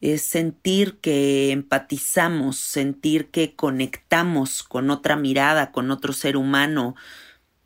es 0.00 0.22
sentir 0.22 0.98
que 1.00 1.52
empatizamos, 1.52 2.56
sentir 2.56 3.30
que 3.30 3.54
conectamos 3.54 4.62
con 4.62 4.90
otra 4.90 5.16
mirada, 5.16 5.72
con 5.72 5.90
otro 5.90 6.12
ser 6.12 6.36
humano, 6.36 6.94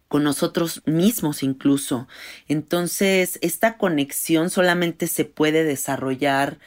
con 0.08 0.24
nosotros 0.24 0.82
mismos 0.84 1.42
incluso. 1.42 2.08
Entonces, 2.48 3.38
esta 3.42 3.78
conexión 3.78 4.50
solamente 4.50 5.06
se 5.06 5.24
puede 5.24 5.64
desarrollar 5.64 6.58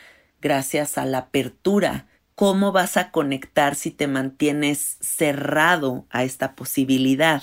gracias 0.42 0.98
a 0.98 1.06
la 1.06 1.20
apertura. 1.20 2.08
¿Cómo 2.36 2.72
vas 2.72 2.98
a 2.98 3.12
conectar 3.12 3.76
si 3.76 3.92
te 3.92 4.08
mantienes 4.08 4.98
cerrado 5.02 6.06
a 6.10 6.24
esta 6.24 6.56
posibilidad? 6.56 7.42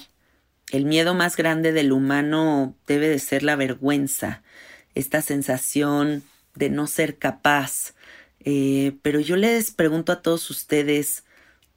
El 0.71 0.87
miedo 0.87 1.15
más 1.15 1.37
grande 1.37 1.73
del 1.73 1.93
humano 1.93 2.75
debe 2.87 3.09
de 3.09 3.19
ser 3.19 3.43
la 3.43 3.57
vergüenza, 3.57 4.43
esta 4.95 5.21
sensación 5.21 6.23
de 6.55 6.71
no 6.71 6.87
ser 6.87 7.19
capaz, 7.19 7.95
eh, 8.45 8.97
pero 9.03 9.21
yo 9.21 9.37
les 9.37 9.71
pregunto 9.73 10.13
a 10.13 10.23
todos 10.23 10.51
ustedes, 10.51 11.25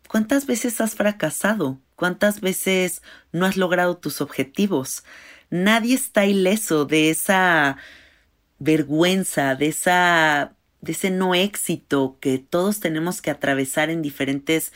¿cuántas 0.08 0.46
veces 0.46 0.82
has 0.82 0.96
fracasado? 0.96 1.80
¿Cuántas 1.96 2.42
veces 2.42 3.02
no 3.32 3.46
has 3.46 3.58
logrado 3.58 3.98
tus 3.98 4.22
objetivos? 4.22 5.04
Nadie 5.50 5.96
está 5.96 6.26
ileso 6.26 6.86
de 6.86 7.10
esa 7.10 7.78
vergüenza, 8.60 9.56
de 9.56 9.68
esa 9.68 10.54
de 10.82 10.92
ese 10.92 11.10
no 11.10 11.36
éxito 11.36 12.18
que 12.22 12.38
todos 12.38 12.80
tenemos 12.80 13.22
que 13.22 13.32
atravesar 13.32 13.90
en 13.90 14.02
diferentes 14.02 14.74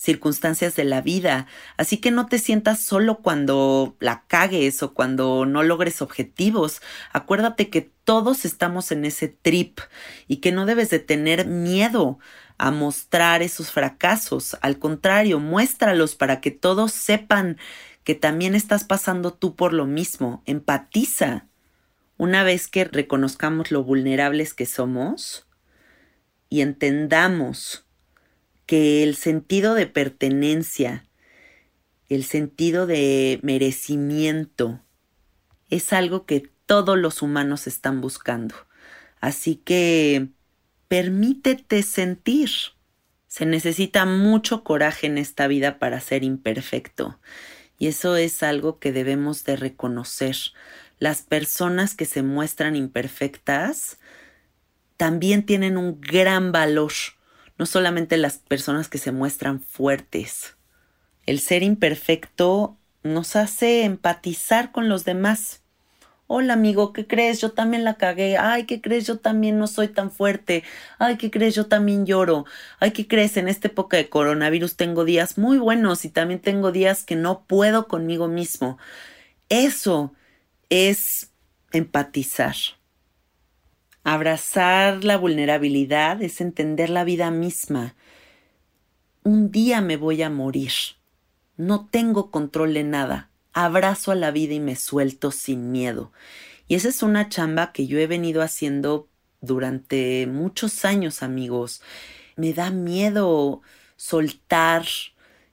circunstancias 0.00 0.76
de 0.76 0.84
la 0.84 1.02
vida. 1.02 1.46
Así 1.76 1.98
que 1.98 2.10
no 2.10 2.26
te 2.26 2.38
sientas 2.38 2.80
solo 2.80 3.18
cuando 3.18 3.96
la 4.00 4.24
cagues 4.26 4.82
o 4.82 4.94
cuando 4.94 5.44
no 5.44 5.62
logres 5.62 6.00
objetivos. 6.00 6.80
Acuérdate 7.12 7.68
que 7.68 7.82
todos 8.04 8.46
estamos 8.46 8.92
en 8.92 9.04
ese 9.04 9.28
trip 9.28 9.78
y 10.26 10.38
que 10.38 10.52
no 10.52 10.64
debes 10.64 10.88
de 10.88 11.00
tener 11.00 11.46
miedo 11.46 12.18
a 12.56 12.70
mostrar 12.70 13.42
esos 13.42 13.70
fracasos. 13.70 14.56
Al 14.62 14.78
contrario, 14.78 15.38
muéstralos 15.38 16.14
para 16.14 16.40
que 16.40 16.50
todos 16.50 16.92
sepan 16.92 17.58
que 18.02 18.14
también 18.14 18.54
estás 18.54 18.84
pasando 18.84 19.34
tú 19.34 19.54
por 19.54 19.74
lo 19.74 19.84
mismo. 19.84 20.42
Empatiza. 20.46 21.46
Una 22.16 22.42
vez 22.42 22.68
que 22.68 22.84
reconozcamos 22.84 23.70
lo 23.70 23.84
vulnerables 23.84 24.54
que 24.54 24.64
somos 24.64 25.46
y 26.48 26.62
entendamos 26.62 27.84
que 28.70 29.02
el 29.02 29.16
sentido 29.16 29.74
de 29.74 29.88
pertenencia, 29.88 31.04
el 32.08 32.22
sentido 32.22 32.86
de 32.86 33.40
merecimiento, 33.42 34.80
es 35.70 35.92
algo 35.92 36.24
que 36.24 36.52
todos 36.66 36.96
los 36.96 37.20
humanos 37.20 37.66
están 37.66 38.00
buscando. 38.00 38.54
Así 39.20 39.56
que 39.56 40.28
permítete 40.86 41.82
sentir. 41.82 42.50
Se 43.26 43.44
necesita 43.44 44.06
mucho 44.06 44.62
coraje 44.62 45.08
en 45.08 45.18
esta 45.18 45.48
vida 45.48 45.80
para 45.80 46.00
ser 46.00 46.22
imperfecto. 46.22 47.18
Y 47.76 47.88
eso 47.88 48.14
es 48.14 48.40
algo 48.44 48.78
que 48.78 48.92
debemos 48.92 49.42
de 49.42 49.56
reconocer. 49.56 50.36
Las 51.00 51.22
personas 51.22 51.96
que 51.96 52.04
se 52.04 52.22
muestran 52.22 52.76
imperfectas 52.76 53.98
también 54.96 55.44
tienen 55.44 55.76
un 55.76 56.00
gran 56.00 56.52
valor 56.52 56.92
no 57.60 57.66
solamente 57.66 58.16
las 58.16 58.38
personas 58.38 58.88
que 58.88 58.96
se 58.96 59.12
muestran 59.12 59.60
fuertes. 59.60 60.56
El 61.26 61.40
ser 61.40 61.62
imperfecto 61.62 62.78
nos 63.02 63.36
hace 63.36 63.84
empatizar 63.84 64.72
con 64.72 64.88
los 64.88 65.04
demás. 65.04 65.60
Hola 66.26 66.54
amigo, 66.54 66.94
¿qué 66.94 67.06
crees? 67.06 67.38
Yo 67.42 67.52
también 67.52 67.84
la 67.84 67.98
cagué. 67.98 68.38
Ay, 68.38 68.64
¿qué 68.64 68.80
crees? 68.80 69.06
Yo 69.06 69.18
también 69.18 69.58
no 69.58 69.66
soy 69.66 69.88
tan 69.88 70.10
fuerte. 70.10 70.64
Ay, 70.98 71.18
¿qué 71.18 71.30
crees? 71.30 71.54
Yo 71.54 71.66
también 71.66 72.06
lloro. 72.06 72.46
Ay, 72.78 72.92
¿qué 72.92 73.06
crees? 73.06 73.36
En 73.36 73.46
esta 73.46 73.68
época 73.68 73.98
de 73.98 74.08
coronavirus 74.08 74.76
tengo 74.76 75.04
días 75.04 75.36
muy 75.36 75.58
buenos 75.58 76.06
y 76.06 76.08
también 76.08 76.40
tengo 76.40 76.72
días 76.72 77.04
que 77.04 77.14
no 77.14 77.44
puedo 77.44 77.88
conmigo 77.88 78.26
mismo. 78.26 78.78
Eso 79.50 80.14
es 80.70 81.30
empatizar. 81.72 82.56
Abrazar 84.02 85.04
la 85.04 85.16
vulnerabilidad 85.16 86.22
es 86.22 86.40
entender 86.40 86.90
la 86.90 87.04
vida 87.04 87.30
misma. 87.30 87.94
Un 89.22 89.50
día 89.50 89.80
me 89.80 89.96
voy 89.96 90.22
a 90.22 90.30
morir. 90.30 90.72
No 91.56 91.88
tengo 91.90 92.30
control 92.30 92.74
de 92.74 92.84
nada 92.84 93.30
abrazo 93.52 94.12
a 94.12 94.14
la 94.14 94.30
vida 94.30 94.54
y 94.54 94.60
me 94.60 94.76
suelto 94.76 95.30
sin 95.30 95.72
miedo. 95.72 96.12
Y 96.68 96.74
esa 96.76 96.88
es 96.88 97.02
una 97.02 97.28
chamba 97.28 97.72
que 97.72 97.86
yo 97.86 97.98
he 97.98 98.06
venido 98.06 98.42
haciendo 98.42 99.08
durante 99.40 100.26
muchos 100.26 100.84
años, 100.84 101.22
amigos. 101.22 101.82
Me 102.36 102.52
da 102.52 102.70
miedo 102.70 103.62
soltar 103.96 104.86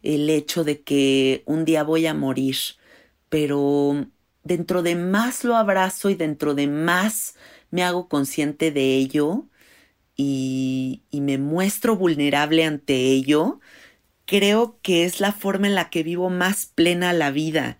el 0.03 0.29
hecho 0.29 0.63
de 0.63 0.81
que 0.81 1.43
un 1.45 1.65
día 1.65 1.83
voy 1.83 2.05
a 2.05 2.13
morir, 2.13 2.57
pero 3.29 4.05
dentro 4.43 4.83
de 4.83 4.95
más 4.95 5.43
lo 5.43 5.55
abrazo 5.55 6.10
y 6.10 6.15
dentro 6.15 6.53
de 6.53 6.67
más 6.67 7.36
me 7.71 7.84
hago 7.84 8.08
consciente 8.08 8.71
de 8.71 8.95
ello 8.95 9.45
y, 10.15 11.03
me 11.12 11.38
muestro 11.38 11.95
vulnerable 11.95 12.63
ante 12.65 12.95
ello, 12.95 13.60
creo 14.25 14.80
que 14.82 15.06
es 15.06 15.19
la 15.19 15.32
forma 15.32 15.67
en 15.67 15.75
la 15.75 15.89
que 15.89 16.03
vivo 16.03 16.30
más 16.30 16.65
plena 16.65 17.13
la 17.13 17.32
vida, 17.32 17.80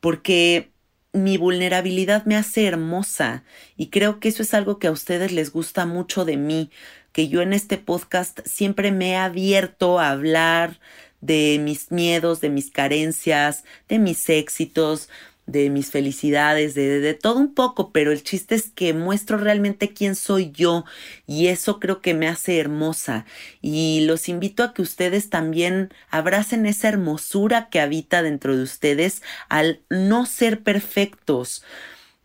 porque 0.00 0.70
mi 1.12 1.36
vulnerabilidad 1.36 2.24
me 2.24 2.36
hace 2.36 2.66
hermosa 2.66 3.44
y 3.76 3.88
creo 3.88 4.20
que 4.20 4.28
eso 4.28 4.42
es 4.42 4.54
algo 4.54 4.78
que 4.78 4.86
a 4.86 4.92
ustedes 4.92 5.32
les 5.32 5.52
gusta 5.52 5.86
mucho 5.86 6.24
de 6.24 6.36
mí, 6.36 6.70
que 7.12 7.28
yo 7.28 7.42
en 7.42 7.52
este 7.52 7.78
podcast 7.78 8.40
siempre 8.46 8.90
me 8.92 9.10
he 9.10 9.16
abierto 9.16 9.98
a 9.98 10.10
hablar 10.10 10.80
de 11.20 11.58
mis 11.62 11.92
miedos, 11.92 12.40
de 12.40 12.50
mis 12.50 12.70
carencias, 12.70 13.64
de 13.88 13.98
mis 13.98 14.28
éxitos, 14.28 15.08
de 15.46 15.70
mis 15.70 15.90
felicidades, 15.90 16.74
de, 16.74 17.00
de, 17.00 17.14
todo 17.14 17.38
un 17.38 17.54
poco, 17.54 17.92
pero 17.92 18.12
el 18.12 18.22
chiste 18.22 18.54
es 18.54 18.70
que 18.70 18.94
muestro 18.94 19.38
realmente 19.38 19.92
quién 19.92 20.14
soy 20.14 20.52
yo 20.52 20.84
y 21.26 21.48
eso 21.48 21.80
creo 21.80 22.00
que 22.00 22.14
me 22.14 22.28
hace 22.28 22.58
hermosa 22.58 23.26
y 23.60 24.04
los 24.06 24.28
invito 24.28 24.62
a 24.62 24.72
que 24.72 24.82
ustedes 24.82 25.30
también 25.30 25.92
abracen 26.10 26.66
esa 26.66 26.88
hermosura 26.88 27.68
que 27.70 27.80
habita 27.80 28.22
dentro 28.22 28.56
de 28.56 28.62
ustedes 28.62 29.22
al 29.48 29.82
no 29.90 30.26
ser 30.26 30.62
perfectos 30.62 31.64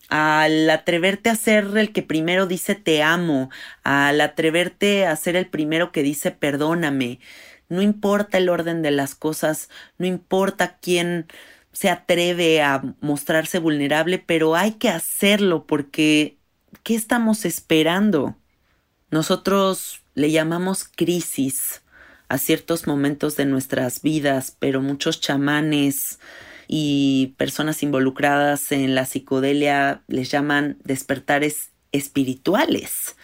al 0.10 0.70
atreverte 0.70 1.30
a 1.30 1.36
ser 1.36 1.66
el 1.76 1.92
que 1.92 2.02
primero 2.04 2.48
dice 2.48 2.76
te 2.76 3.04
amo, 3.04 3.50
al 3.84 4.22
atreverte 4.22 5.06
a 5.06 5.16
ser 5.16 5.36
el 5.36 5.48
primero 5.48 5.92
que 5.92 6.04
dice 6.04 6.32
perdóname. 6.32 7.20
No 7.70 7.82
importa 7.82 8.38
el 8.38 8.48
orden 8.50 8.82
de 8.82 8.92
las 8.92 9.16
cosas, 9.16 9.70
no 9.98 10.06
importa 10.08 10.78
quién 10.82 11.28
se 11.78 11.92
atreve 11.92 12.64
a 12.64 12.82
mostrarse 13.02 13.60
vulnerable, 13.60 14.18
pero 14.18 14.56
hay 14.56 14.72
que 14.72 14.90
hacerlo 14.90 15.68
porque 15.68 16.40
¿qué 16.82 16.96
estamos 16.96 17.46
esperando? 17.46 18.36
Nosotros 19.12 20.02
le 20.16 20.32
llamamos 20.32 20.86
crisis 20.86 21.84
a 22.30 22.40
ciertos 22.40 22.88
momentos 22.88 23.36
de 23.36 23.46
nuestras 23.46 24.02
vidas, 24.02 24.58
pero 24.58 24.82
muchos 24.82 25.22
chamanes 25.22 26.18
y 26.68 27.36
personas 27.38 27.84
involucradas 27.84 28.72
en 28.72 28.96
la 28.96 29.06
psicodelia 29.06 30.02
les 30.08 30.32
llaman 30.32 30.80
despertares 30.84 31.70
espirituales, 31.92 33.16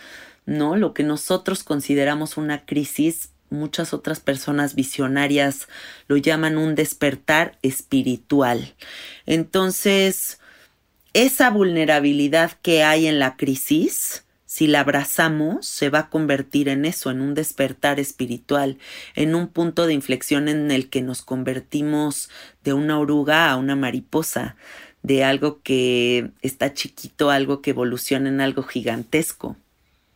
¿no? 0.46 0.76
Lo 0.76 0.94
que 0.94 1.02
nosotros 1.02 1.64
consideramos 1.64 2.38
una 2.38 2.68
crisis 2.68 3.33
muchas 3.54 3.94
otras 3.94 4.20
personas 4.20 4.76
visionarias 4.76 5.68
lo 6.08 6.18
llaman 6.18 6.58
un 6.58 6.76
despertar 6.76 7.58
espiritual. 7.62 8.76
Entonces, 9.26 10.40
esa 11.14 11.50
vulnerabilidad 11.50 12.52
que 12.62 12.84
hay 12.84 13.08
en 13.08 13.20
la 13.20 13.38
crisis, 13.38 14.26
si 14.46 14.68
la 14.68 14.82
abrazamos, 14.82 15.68
se 15.68 15.90
va 15.90 16.00
a 16.00 16.10
convertir 16.10 16.70
en 16.70 16.86
eso, 16.86 17.10
en 17.10 17.22
un 17.22 17.34
despertar 17.34 18.00
espiritual, 18.00 18.78
en 19.16 19.34
un 19.34 19.48
punto 19.48 19.88
de 19.88 19.94
inflexión 19.94 20.48
en 20.48 20.70
el 20.70 20.90
que 20.90 21.02
nos 21.02 21.22
convertimos 21.22 22.30
de 22.64 22.74
una 22.74 23.00
oruga 23.00 23.50
a 23.50 23.56
una 23.58 23.76
mariposa, 23.76 24.56
de 25.02 25.24
algo 25.24 25.62
que 25.64 26.32
está 26.42 26.74
chiquito, 26.74 27.30
algo 27.30 27.62
que 27.62 27.72
evoluciona 27.72 28.30
en 28.30 28.42
algo 28.42 28.64
gigantesco. 28.64 29.58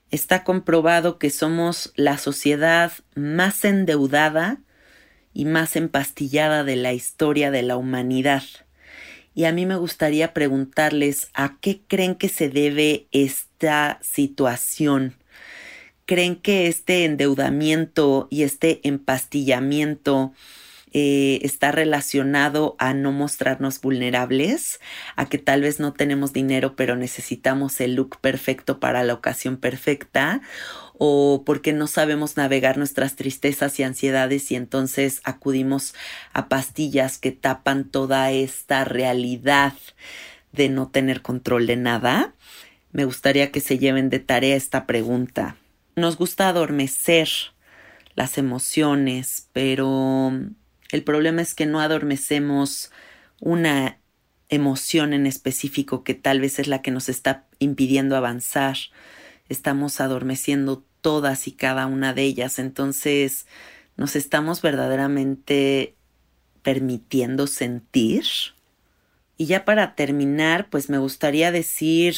Está 0.10 0.44
comprobado 0.44 1.20
que 1.20 1.30
somos 1.30 1.92
la 1.96 2.18
sociedad 2.18 2.94
más 3.16 3.66
endeudada 3.66 4.62
y 5.34 5.46
más 5.46 5.76
empastillada 5.76 6.64
de 6.64 6.78
la 6.78 6.94
historia 6.94 7.52
de 7.52 7.62
la 7.62 7.76
humanidad. 7.76 8.44
Y 9.36 9.46
a 9.46 9.52
mí 9.52 9.66
me 9.66 9.76
gustaría 9.76 10.34
preguntarles 10.34 11.30
a 11.34 11.58
qué 11.62 11.82
creen 11.88 12.16
que 12.16 12.30
se 12.30 12.50
debe 12.50 13.08
esta 13.12 14.00
situación. 14.02 15.16
¿Creen 16.06 16.38
que 16.38 16.68
este 16.68 17.04
endeudamiento 17.04 18.28
y 18.32 18.44
este 18.44 18.80
empastillamiento 18.88 20.34
eh, 20.94 21.40
está 21.44 21.72
relacionado 21.72 22.76
a 22.80 22.94
no 22.94 23.12
mostrarnos 23.12 23.82
vulnerables, 23.82 24.80
a 25.16 25.28
que 25.28 25.38
tal 25.38 25.62
vez 25.62 25.80
no 25.80 25.94
tenemos 25.94 26.34
dinero 26.34 26.76
pero 26.76 26.96
necesitamos 26.96 27.80
el 27.82 27.96
look 27.96 28.20
perfecto 28.22 28.80
para 28.80 29.04
la 29.04 29.14
ocasión 29.14 29.58
perfecta, 29.58 30.42
o 30.98 31.44
porque 31.46 31.74
no 31.74 31.88
sabemos 31.88 32.38
navegar 32.38 32.78
nuestras 32.78 33.16
tristezas 33.16 33.80
y 33.80 33.84
ansiedades 33.84 34.52
y 34.52 34.56
entonces 34.56 35.22
acudimos 35.24 35.94
a 36.34 36.50
pastillas 36.50 37.18
que 37.18 37.32
tapan 37.32 37.86
toda 37.86 38.32
esta 38.32 38.84
realidad 38.84 39.74
de 40.52 40.70
no 40.70 40.90
tener 40.90 41.22
control 41.22 41.68
de 41.68 41.76
nada? 41.76 42.34
Me 42.92 43.06
gustaría 43.06 43.52
que 43.52 43.60
se 43.60 43.78
lleven 43.78 44.10
de 44.10 44.20
tarea 44.20 44.56
esta 44.56 44.86
pregunta. 44.88 45.56
Nos 45.96 46.18
gusta 46.18 46.50
adormecer 46.50 47.30
las 48.16 48.38
emociones, 48.38 49.50
pero 49.54 50.32
el 50.92 51.04
problema 51.04 51.42
es 51.42 51.54
que 51.54 51.66
no 51.66 51.82
adormecemos 51.82 52.92
una 53.40 54.00
emoción 54.50 55.14
en 55.14 55.26
específico 55.28 56.04
que 56.04 56.14
tal 56.14 56.40
vez 56.40 56.60
es 56.60 56.68
la 56.68 56.82
que 56.82 56.92
nos 56.92 57.10
está 57.10 57.46
impidiendo 57.60 58.16
avanzar. 58.16 58.78
Estamos 59.50 60.00
adormeciendo 60.00 60.86
todas 61.02 61.48
y 61.48 61.52
cada 61.52 61.86
una 61.88 62.14
de 62.14 62.24
ellas. 62.24 62.60
Entonces, 62.60 63.46
¿nos 63.96 64.16
estamos 64.16 64.62
verdaderamente 64.62 65.96
permitiendo 66.62 67.48
sentir? 67.48 68.26
Y 69.38 69.46
ya 69.46 69.66
para 69.66 69.96
terminar, 69.96 70.70
pues 70.70 70.90
me 70.90 70.98
gustaría 70.98 71.52
decir 71.52 72.16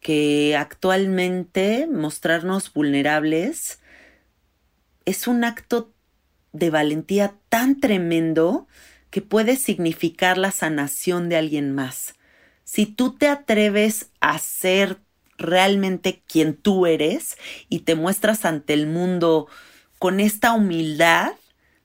que 0.00 0.56
actualmente 0.56 1.86
mostrarnos 1.86 2.72
vulnerables 2.72 3.80
es 5.04 5.26
un 5.26 5.44
acto 5.44 5.92
de 6.58 6.70
valentía 6.70 7.34
tan 7.48 7.80
tremendo 7.80 8.66
que 9.10 9.22
puede 9.22 9.56
significar 9.56 10.38
la 10.38 10.50
sanación 10.50 11.28
de 11.28 11.36
alguien 11.36 11.74
más. 11.74 12.14
Si 12.64 12.86
tú 12.86 13.16
te 13.16 13.28
atreves 13.28 14.10
a 14.20 14.38
ser 14.38 14.98
realmente 15.38 16.22
quien 16.26 16.54
tú 16.54 16.86
eres 16.86 17.38
y 17.68 17.80
te 17.80 17.94
muestras 17.94 18.44
ante 18.44 18.74
el 18.74 18.86
mundo 18.86 19.46
con 19.98 20.20
esta 20.20 20.52
humildad, 20.52 21.32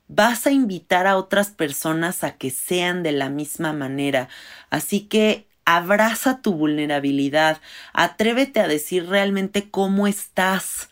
vas 0.08 0.46
a 0.46 0.52
invitar 0.52 1.08
a 1.08 1.18
otras 1.18 1.52
personas 1.52 2.24
a 2.24 2.38
que 2.38 2.50
sean 2.50 3.04
de 3.04 3.14
la 3.14 3.30
misma 3.30 3.74
manera. 3.74 4.28
Así 4.70 5.02
que 5.02 5.48
abraza 5.66 6.42
tu 6.42 6.54
vulnerabilidad, 6.54 7.62
atrévete 7.94 8.60
a 8.60 8.68
decir 8.68 9.08
realmente 9.08 9.70
cómo 9.70 10.08
estás, 10.08 10.90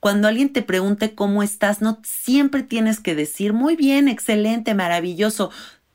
cuando 0.00 0.28
alguien 0.28 0.52
te 0.52 0.62
pregunte 0.62 1.14
cómo 1.14 1.42
estás, 1.42 1.82
no 1.82 2.00
siempre 2.02 2.62
tienes 2.62 3.00
que 3.00 3.14
decir 3.14 3.52
muy 3.52 3.76
bien, 3.76 4.08
excelente, 4.08 4.74
maravilloso. 4.74 5.50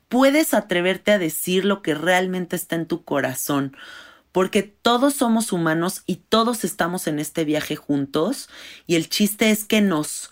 Puedes 0.08 0.54
atreverte 0.54 1.10
a 1.10 1.18
decir 1.18 1.64
lo 1.64 1.82
que 1.82 1.94
realmente 1.94 2.54
está 2.54 2.76
en 2.76 2.86
tu 2.86 3.04
corazón, 3.04 3.76
porque 4.30 4.62
todos 4.62 5.14
somos 5.14 5.52
humanos 5.52 6.04
y 6.06 6.16
todos 6.16 6.62
estamos 6.62 7.08
en 7.08 7.18
este 7.18 7.44
viaje 7.44 7.74
juntos 7.74 8.48
y 8.86 8.94
el 8.94 9.08
chiste 9.08 9.50
es 9.50 9.64
que 9.64 9.80
nos 9.80 10.30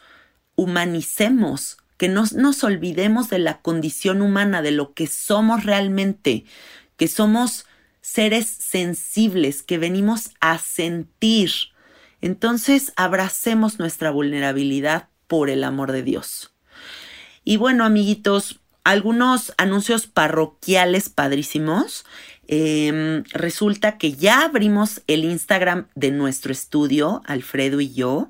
humanicemos, 0.55 1.79
que 1.97 2.09
no 2.09 2.25
nos 2.33 2.63
olvidemos 2.63 3.29
de 3.29 3.41
la 3.41 3.61
condición 3.61 4.23
humana, 4.23 4.63
de 4.63 4.71
lo 4.71 4.95
que 4.95 5.09
somos 5.09 5.65
realmente, 5.65 6.45
que 6.97 7.09
somos 7.09 7.67
seres 8.03 8.47
sensibles, 8.47 9.65
que 9.65 9.79
venimos 9.79 10.31
a 10.41 10.59
sentir 10.59 11.51
Entonces, 12.25 12.95
abracemos 12.97 13.79
nuestra 13.79 14.11
vulnerabilidad 14.11 15.11
por 15.27 15.51
el 15.51 15.63
amor 15.63 15.93
de 15.93 16.03
Dios. 16.03 16.55
Y 17.45 17.59
bueno, 17.59 17.85
amiguitos, 17.85 18.61
algunos 18.83 19.53
anuncios 19.59 20.07
parroquiales 20.07 21.11
padrísimos. 21.11 22.07
Em, 22.47 23.25
resulta 23.25 23.99
que 23.99 24.15
ya 24.15 24.43
abrimos 24.43 25.03
el 25.07 25.25
Instagram 25.25 25.89
de 25.97 26.13
nuestro 26.13 26.51
estudio, 26.51 27.21
Alfredo 27.27 27.83
y 27.83 27.93
yo. 27.93 28.29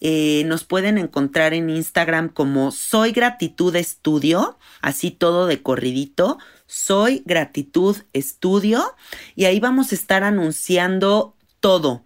Eh, 0.00 0.44
nos 0.46 0.64
pueden 0.64 0.96
encontrar 0.96 1.52
en 1.52 1.68
Instagram 1.68 2.30
como 2.30 2.72
Soy 2.72 3.12
Gratitud 3.12 3.76
Estudio, 3.76 4.58
así 4.80 5.10
todo 5.10 5.46
de 5.46 5.60
corridito. 5.60 6.38
Soy 6.66 7.22
Gratitud 7.26 7.98
Estudio. 8.14 8.94
Y 9.34 9.44
ahí 9.44 9.60
vamos 9.60 9.92
a 9.92 9.94
estar 9.94 10.24
anunciando 10.24 11.36
todo. 11.60 12.02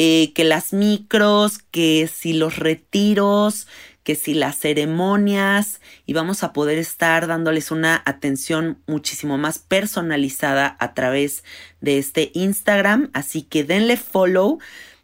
Eh, 0.00 0.32
que 0.32 0.44
las 0.44 0.72
micros, 0.72 1.58
que 1.58 2.06
si 2.06 2.32
los 2.32 2.56
retiros, 2.56 3.66
que 4.04 4.14
si 4.14 4.32
las 4.32 4.56
ceremonias 4.56 5.80
y 6.06 6.12
vamos 6.12 6.44
a 6.44 6.52
poder 6.52 6.78
estar 6.78 7.26
dándoles 7.26 7.72
una 7.72 8.00
atención 8.06 8.78
muchísimo 8.86 9.38
más 9.38 9.58
personalizada 9.58 10.76
a 10.78 10.94
través 10.94 11.42
de 11.80 11.98
este 11.98 12.30
Instagram. 12.34 13.10
Así 13.12 13.42
que 13.42 13.64
denle 13.64 13.96
follow 13.96 14.60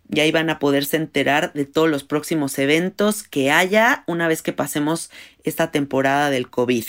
y 0.09 0.21
ahí 0.21 0.31
van 0.31 0.49
a 0.49 0.61
poderse 0.61 0.97
enterar 0.97 1.53
de 1.55 1.65
todos 1.65 1.91
los 1.91 2.05
próximos 2.05 2.57
eventos 2.61 3.25
que 3.25 3.51
haya 3.51 4.05
una 4.07 4.29
vez 4.29 4.43
que 4.43 4.53
pasemos 4.53 5.11
esta 5.43 5.73
temporada 5.73 6.31
del 6.31 6.49
COVID. 6.51 6.85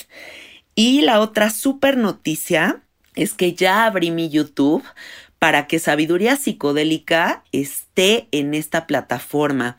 Y 0.76 1.01
la 1.01 1.20
otra 1.22 1.49
super 1.49 1.97
noticia 1.97 2.84
es 3.16 3.34
que 3.34 3.53
ya 3.56 3.86
abrí 3.86 4.12
mi 4.12 4.30
YouTube 4.30 4.84
para 5.46 5.68
que 5.68 5.78
Sabiduría 5.78 6.38
Psicodélica 6.38 7.43
esté 7.52 8.28
en 8.32 8.56
esta 8.56 8.88
plataforma. 8.88 9.78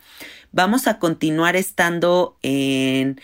Vamos 0.53 0.87
a 0.87 0.97
continuar 0.97 1.57
estando 1.57 2.37
en, 2.41 3.19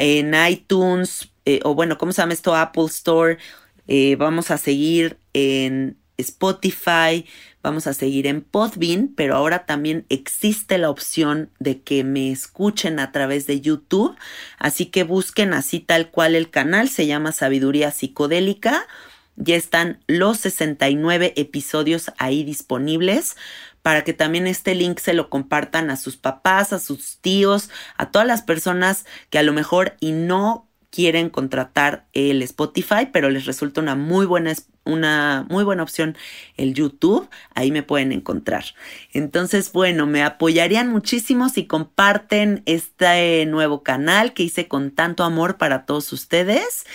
en 0.00 0.34
iTunes, 0.50 1.30
eh, 1.44 1.60
o 1.62 1.76
bueno, 1.76 1.96
¿cómo 1.96 2.10
se 2.10 2.22
llama 2.22 2.32
esto? 2.32 2.56
Apple 2.56 2.86
Store. 2.86 3.38
Eh, 3.86 4.16
vamos 4.16 4.50
a 4.50 4.58
seguir 4.58 5.20
en 5.32 5.96
Spotify, 6.18 7.24
vamos 7.62 7.86
a 7.86 7.94
seguir 7.94 8.26
en 8.26 8.40
Podbean, 8.40 9.12
pero 9.14 9.36
ahora 9.36 9.64
también 9.64 10.06
existe 10.08 10.78
la 10.78 10.90
opción 10.90 11.50
de 11.60 11.82
que 11.82 12.02
me 12.02 12.32
escuchen 12.32 12.98
a 12.98 13.12
través 13.12 13.46
de 13.46 13.60
YouTube. 13.60 14.16
Así 14.58 14.86
que 14.86 15.04
busquen 15.04 15.54
así 15.54 15.78
tal 15.78 16.10
cual 16.10 16.34
el 16.34 16.50
canal, 16.50 16.88
se 16.88 17.06
llama 17.06 17.30
Sabiduría 17.30 17.92
Psicodélica. 17.92 18.88
Ya 19.36 19.56
están 19.56 20.00
los 20.06 20.38
69 20.38 21.34
episodios 21.36 22.12
ahí 22.18 22.44
disponibles 22.44 23.36
para 23.82 24.02
que 24.02 24.12
también 24.12 24.46
este 24.46 24.74
link 24.74 24.98
se 24.98 25.14
lo 25.14 25.30
compartan 25.30 25.90
a 25.90 25.96
sus 25.96 26.16
papás, 26.16 26.72
a 26.72 26.80
sus 26.80 27.18
tíos, 27.18 27.70
a 27.96 28.10
todas 28.10 28.26
las 28.26 28.42
personas 28.42 29.06
que 29.30 29.38
a 29.38 29.42
lo 29.42 29.52
mejor 29.52 29.94
y 30.00 30.12
no 30.12 30.68
quieren 30.90 31.30
contratar 31.30 32.06
el 32.12 32.42
Spotify, 32.42 33.08
pero 33.12 33.30
les 33.30 33.44
resulta 33.44 33.80
una 33.80 33.94
muy 33.94 34.26
buena 34.26 34.54
una 34.86 35.44
muy 35.50 35.64
buena 35.64 35.82
opción 35.82 36.16
el 36.56 36.72
YouTube, 36.72 37.28
ahí 37.54 37.70
me 37.70 37.82
pueden 37.82 38.12
encontrar. 38.12 38.64
Entonces, 39.12 39.72
bueno, 39.72 40.06
me 40.06 40.22
apoyarían 40.22 40.88
muchísimo 40.88 41.48
si 41.48 41.66
comparten 41.66 42.62
este 42.64 43.44
nuevo 43.46 43.82
canal 43.82 44.32
que 44.32 44.44
hice 44.44 44.68
con 44.68 44.92
tanto 44.92 45.24
amor 45.24 45.58
para 45.58 45.84
todos 45.84 46.12
ustedes. 46.12 46.86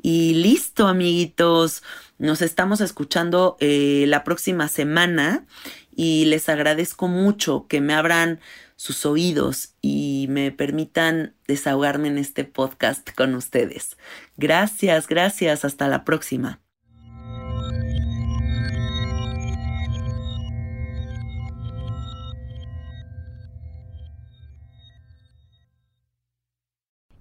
Y 0.00 0.34
listo, 0.34 0.86
amiguitos, 0.86 1.82
nos 2.18 2.42
estamos 2.42 2.80
escuchando 2.80 3.56
eh, 3.60 4.04
la 4.08 4.24
próxima 4.24 4.68
semana 4.68 5.46
y 5.94 6.26
les 6.26 6.48
agradezco 6.48 7.08
mucho 7.08 7.66
que 7.68 7.80
me 7.80 7.94
abran 7.94 8.40
sus 8.76 9.04
oídos 9.04 9.74
y 9.82 10.26
me 10.30 10.52
permitan 10.52 11.34
desahogarme 11.48 12.08
en 12.08 12.18
este 12.18 12.44
podcast 12.44 13.10
con 13.16 13.34
ustedes. 13.34 13.96
Gracias, 14.36 15.08
gracias, 15.08 15.64
hasta 15.64 15.88
la 15.88 16.04
próxima. 16.04 16.60